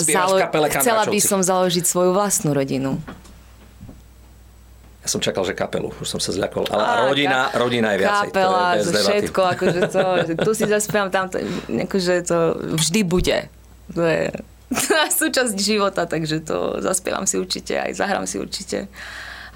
Zalo- 0.03 0.37
chcela 0.75 1.03
by 1.05 1.19
som 1.19 1.39
založiť 1.41 1.83
svoju 1.83 2.11
vlastnú 2.11 2.51
rodinu. 2.51 2.97
Ja 5.01 5.07
som 5.07 5.23
čakal, 5.23 5.47
že 5.47 5.55
kapelu, 5.55 5.87
už 5.93 6.03
som 6.05 6.19
sa 6.19 6.35
zľakol. 6.35 6.67
Ale 6.67 6.83
a, 6.83 7.07
rodina, 7.07 7.47
ka- 7.47 7.57
rodina 7.57 7.95
je 7.95 7.97
viacej. 8.03 8.27
Kapela, 8.27 8.63
to 8.75 8.77
je 8.77 8.83
bez 8.83 9.03
všetko, 9.07 9.41
akože 9.55 9.81
to, 9.87 10.03
tu 10.35 10.51
si 10.51 10.65
zaspievam, 10.67 11.07
tam 11.07 11.31
to, 11.31 11.39
akože 11.87 12.27
to 12.27 12.37
vždy 12.75 13.01
bude. 13.07 13.37
To 13.95 14.01
je 14.03 14.35
súčasť 15.23 15.55
života, 15.55 16.03
takže 16.03 16.43
to 16.43 16.83
zaspievam 16.83 17.23
si 17.23 17.39
určite, 17.39 17.79
aj 17.79 17.95
zahrám 17.95 18.27
si 18.27 18.35
určite. 18.35 18.91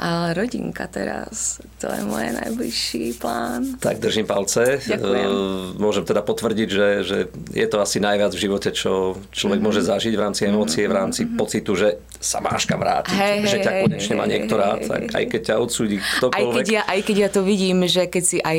A 0.01 0.33
rodinka 0.33 0.89
teraz, 0.89 1.61
to 1.77 1.85
je 1.85 2.01
môj 2.01 2.33
najbližší 2.33 3.21
plán. 3.21 3.77
Tak 3.77 4.01
držím 4.01 4.25
palce. 4.25 4.81
Ďakujem. 4.81 5.29
E, 5.29 5.77
môžem 5.77 6.01
teda 6.09 6.25
potvrdiť, 6.25 6.69
že, 6.73 6.87
že 7.05 7.17
je 7.53 7.67
to 7.69 7.77
asi 7.77 8.01
najviac 8.01 8.33
v 8.33 8.41
živote, 8.49 8.73
čo 8.73 9.21
človek 9.29 9.61
mm-hmm. 9.61 9.77
môže 9.77 9.85
zažiť 9.85 10.13
v 10.17 10.21
rámci 10.25 10.41
emócie, 10.49 10.89
v 10.89 10.97
rámci 10.97 11.21
mm-hmm. 11.21 11.37
pocitu, 11.37 11.77
že 11.77 12.01
sa 12.17 12.41
máš 12.41 12.65
kam 12.65 12.81
vrátiť, 12.81 13.13
hey, 13.13 13.45
že 13.45 13.61
ťa 13.61 13.71
konečne 13.85 14.13
má 14.17 14.25
niekto 14.25 14.53
rád, 14.57 14.81
hej, 14.81 14.89
tak 14.89 15.01
hej, 15.05 15.17
aj 15.21 15.25
keď 15.29 15.41
ťa 15.41 15.55
odsúdi 15.61 15.97
ktokoľvek. 16.01 16.49
Aj 16.49 16.57
keď, 16.57 16.65
ja, 16.73 16.81
aj 16.89 16.99
keď 17.05 17.15
ja 17.21 17.29
to 17.29 17.41
vidím, 17.45 17.77
že 17.85 18.03
keď 18.09 18.23
si 18.25 18.37
aj 18.41 18.57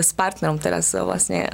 s 0.00 0.10
partnerom 0.12 0.60
teraz 0.60 0.92
vlastne 0.92 1.48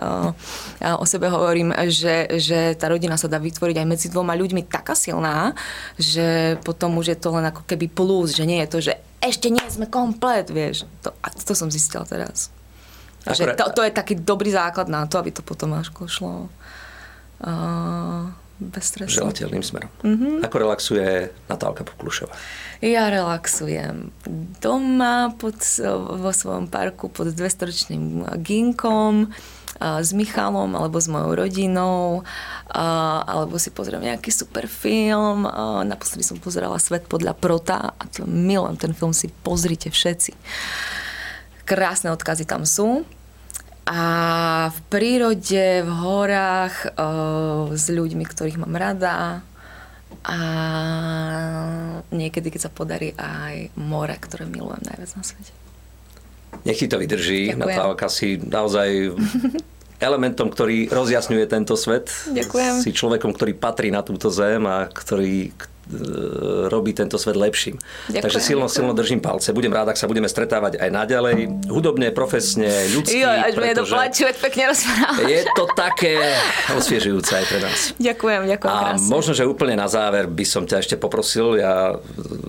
o 0.82 1.06
sebe 1.06 1.30
hovorím, 1.30 1.70
že, 1.90 2.26
že 2.42 2.74
tá 2.74 2.90
rodina 2.90 3.14
sa 3.14 3.30
dá 3.30 3.38
vytvoriť 3.38 3.76
aj 3.78 3.86
medzi 3.86 4.06
dvoma 4.10 4.34
ľuďmi 4.34 4.66
taká 4.66 4.98
silná, 4.98 5.54
že 5.94 6.58
potom 6.66 6.98
už 6.98 7.14
je 7.14 7.18
to 7.18 7.34
len 7.34 7.46
ako 7.46 7.62
keby 7.66 7.86
plus, 7.86 8.34
že 8.34 8.42
nie 8.42 8.62
je 8.66 8.70
to, 8.70 8.78
že 8.82 8.94
ešte 9.18 9.50
nie 9.50 9.64
sme 9.66 9.90
komplet, 9.90 10.50
vieš. 10.50 10.86
To, 11.02 11.10
a 11.22 11.28
to 11.30 11.52
som 11.54 11.68
zistila 11.68 12.06
teraz. 12.06 12.54
Akurát... 13.26 13.36
Že 13.36 13.44
to, 13.58 13.64
to 13.74 13.82
je 13.84 13.92
taký 13.92 14.14
dobrý 14.14 14.50
základ 14.54 14.86
na 14.86 15.04
to, 15.10 15.18
aby 15.18 15.34
to 15.34 15.42
potom 15.42 15.74
až 15.74 15.90
šlo 15.90 16.46
uh, 17.42 18.30
bez 18.58 18.84
stresu. 18.90 19.22
Želateľným 19.22 19.62
smerom. 19.62 19.90
Mm-hmm. 20.02 20.34
Ako 20.46 20.56
relaxuje 20.58 21.30
Natálka 21.46 21.86
Poklušová? 21.86 22.34
Ja 22.82 23.10
relaxujem 23.10 24.10
doma 24.62 25.34
pod, 25.38 25.58
vo 26.18 26.30
svojom 26.30 26.70
parku 26.70 27.10
pod 27.10 27.34
200-ročným 27.34 28.26
ginkom 28.42 29.30
s 29.78 30.10
Michalom 30.12 30.74
alebo 30.74 30.98
s 30.98 31.06
mojou 31.06 31.38
rodinou, 31.38 32.26
alebo 32.70 33.56
si 33.62 33.70
pozriem 33.70 34.02
nejaký 34.10 34.34
super 34.34 34.66
film. 34.66 35.46
Naposledy 35.86 36.26
som 36.26 36.42
pozerala 36.42 36.82
Svet 36.82 37.06
podľa 37.06 37.38
Prota 37.38 37.94
a 37.94 38.04
to 38.10 38.26
milujem, 38.26 38.76
ten 38.76 38.92
film 38.92 39.14
si 39.14 39.30
pozrite 39.30 39.94
všetci. 39.94 40.34
Krásne 41.64 42.10
odkazy 42.10 42.44
tam 42.48 42.66
sú. 42.66 43.06
A 43.88 44.68
v 44.68 44.78
prírode, 44.92 45.80
v 45.80 45.90
horách, 46.04 46.92
s 47.72 47.86
ľuďmi, 47.88 48.24
ktorých 48.28 48.60
mám 48.60 48.76
rada, 48.76 49.40
a 50.28 50.38
niekedy, 52.12 52.52
keď 52.52 52.68
sa 52.68 52.72
podarí 52.72 53.16
aj 53.16 53.72
more, 53.80 54.12
ktoré 54.12 54.44
milujem 54.44 54.84
najviac 54.84 55.16
na 55.16 55.24
svete. 55.24 55.56
Nech 56.64 56.78
ti 56.78 56.86
to 56.90 56.98
vydrží. 56.98 57.54
Ďakujem. 57.54 57.60
Natálka 57.60 58.06
si 58.10 58.40
naozaj 58.40 59.14
elementom, 59.98 60.48
ktorý 60.50 60.86
rozjasňuje 60.90 61.44
tento 61.50 61.74
svet. 61.74 62.10
Ďakujem. 62.30 62.74
Si 62.82 62.90
človekom, 62.94 63.34
ktorý 63.34 63.52
patrí 63.58 63.90
na 63.90 64.06
túto 64.06 64.30
zem 64.30 64.62
a 64.66 64.86
ktorý, 64.86 65.50
robí 66.68 66.92
tento 66.92 67.16
svet 67.16 67.36
lepším. 67.36 67.80
Ďakujem, 67.80 68.22
Takže 68.22 68.38
silno, 68.40 68.66
silno 68.68 68.92
držím 68.92 69.24
palce. 69.24 69.56
Budem 69.56 69.72
rád, 69.72 69.92
ak 69.92 69.98
sa 69.98 70.04
budeme 70.04 70.28
stretávať 70.28 70.76
aj 70.76 70.90
naďalej. 70.92 71.66
Hudobne, 71.68 72.12
profesne, 72.12 72.68
ľudsky. 72.92 73.24
Jo, 73.24 73.28
až 73.28 73.52
to 73.72 73.84
plačuje, 73.88 74.30
pekne 74.36 74.62
rozprávaš. 74.72 75.28
Je 75.28 75.40
to 75.56 75.64
také 75.72 76.12
osviežujúce 76.76 77.32
aj 77.32 77.44
pre 77.48 77.58
nás. 77.64 77.78
Ďakujem, 77.96 78.40
ďakujem 78.52 78.72
A 78.72 78.80
krásne. 78.92 79.08
možno, 79.08 79.32
že 79.32 79.44
úplne 79.48 79.74
na 79.80 79.88
záver 79.88 80.28
by 80.28 80.44
som 80.44 80.68
ťa 80.68 80.76
ešte 80.84 80.96
poprosil, 81.00 81.56
ja 81.56 81.96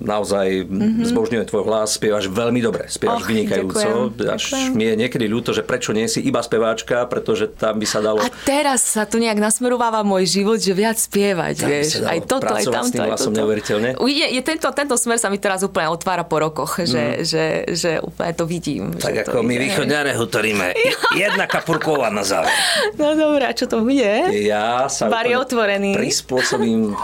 naozaj 0.04 0.68
mm-hmm. 0.68 1.08
zbožňujem 1.08 1.46
tvoj 1.48 1.64
hlas, 1.64 1.96
spievaš 1.96 2.28
veľmi 2.28 2.60
dobre, 2.60 2.92
spievaš 2.92 3.24
Och, 3.24 3.30
vynikajúco. 3.32 4.12
Ďakujem, 4.20 4.36
Až 4.36 4.44
ďakujem. 4.52 4.72
mi 4.76 4.84
je 4.84 4.94
niekedy 5.00 5.26
ľúto, 5.32 5.56
že 5.56 5.64
prečo 5.64 5.96
nie 5.96 6.08
si 6.12 6.20
iba 6.20 6.44
speváčka, 6.44 7.08
pretože 7.08 7.48
tam 7.56 7.80
by 7.80 7.88
sa 7.88 8.00
dalo... 8.04 8.20
A 8.20 8.30
teraz 8.44 8.84
sa 8.84 9.08
tu 9.08 9.22
nejak 9.22 9.40
nasmerováva 9.40 10.04
môj 10.04 10.28
život, 10.28 10.60
že 10.60 10.74
viac 10.76 10.98
spievať, 11.00 11.56
vieš. 11.64 12.04
Aj 12.04 12.20
toto, 12.26 12.52
aj 12.52 12.66
tamto, 12.68 13.00
aj 13.00 13.12
toto 13.16 13.29
som 13.30 13.38
neuveriteľne. 13.38 13.90
Je, 14.10 14.28
je 14.34 14.42
tento, 14.42 14.66
tento 14.74 14.96
smer 14.98 15.22
sa 15.22 15.30
mi 15.30 15.38
teraz 15.38 15.62
úplne 15.62 15.94
otvára 15.94 16.26
po 16.26 16.42
rokoch, 16.42 16.82
že, 16.82 17.22
mm. 17.22 17.24
že, 17.24 17.46
že 17.78 17.92
úplne 18.02 18.34
to 18.34 18.44
vidím. 18.50 18.84
Tak 18.98 19.30
ako 19.30 19.46
my 19.46 19.56
východňare 19.62 20.18
hutoríme. 20.18 20.74
Jedna 21.22 21.46
kapurková 21.46 22.10
na 22.10 22.26
záver. 22.26 22.52
No 22.98 23.14
dobré, 23.14 23.46
a 23.46 23.54
čo 23.54 23.70
to 23.70 23.86
bude? 23.86 24.34
Ja 24.42 24.90
sa 24.90 25.08
Bar 25.08 25.30
otvorený. 25.30 25.94
prispôsobím 25.94 26.98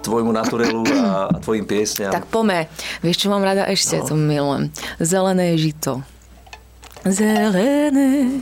tvojmu 0.00 0.32
naturelu 0.32 0.82
a, 0.96 1.28
a 1.30 1.36
tvojim 1.38 1.68
piesňam. 1.68 2.10
Tak 2.10 2.26
pome. 2.32 2.66
Vieš, 3.04 3.26
čo 3.26 3.28
mám 3.28 3.44
rada 3.44 3.68
ešte? 3.68 4.00
No. 4.00 4.06
To 4.10 4.14
milujem. 4.16 4.72
Zelené 4.98 5.54
žito. 5.60 6.02
Zelené 7.04 8.32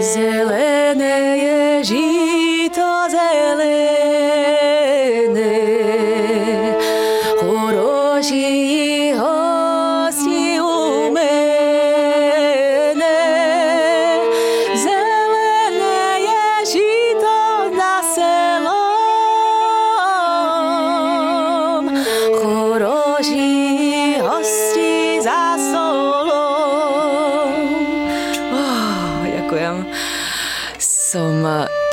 Zelené 0.00 1.16
je 1.38 1.60
žito 1.84 2.88
zelené, 3.10 4.53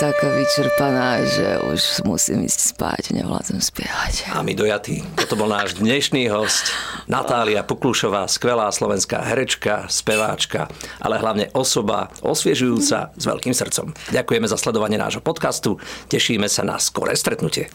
taká 0.01 0.33
vyčerpaná, 0.33 1.21
že 1.21 1.61
už 1.61 2.01
musím 2.09 2.49
ísť 2.49 2.73
spať, 2.73 3.13
nevládzem 3.13 3.61
spievať. 3.61 4.33
A 4.33 4.41
my 4.41 4.57
dojatí. 4.57 5.05
Toto 5.13 5.37
bol 5.37 5.45
náš 5.45 5.77
dnešný 5.77 6.25
host, 6.25 6.73
Natália 7.05 7.61
Puklušová, 7.61 8.25
skvelá 8.25 8.73
slovenská 8.73 9.21
herečka, 9.21 9.85
speváčka, 9.93 10.73
ale 10.97 11.21
hlavne 11.21 11.53
osoba 11.53 12.09
osviežujúca 12.25 13.13
s 13.13 13.23
veľkým 13.29 13.53
srdcom. 13.53 13.93
Ďakujeme 14.09 14.49
za 14.49 14.57
sledovanie 14.57 14.97
nášho 14.97 15.21
podcastu, 15.21 15.77
tešíme 16.09 16.49
sa 16.49 16.65
na 16.65 16.81
skoré 16.81 17.13
stretnutie. 17.13 17.69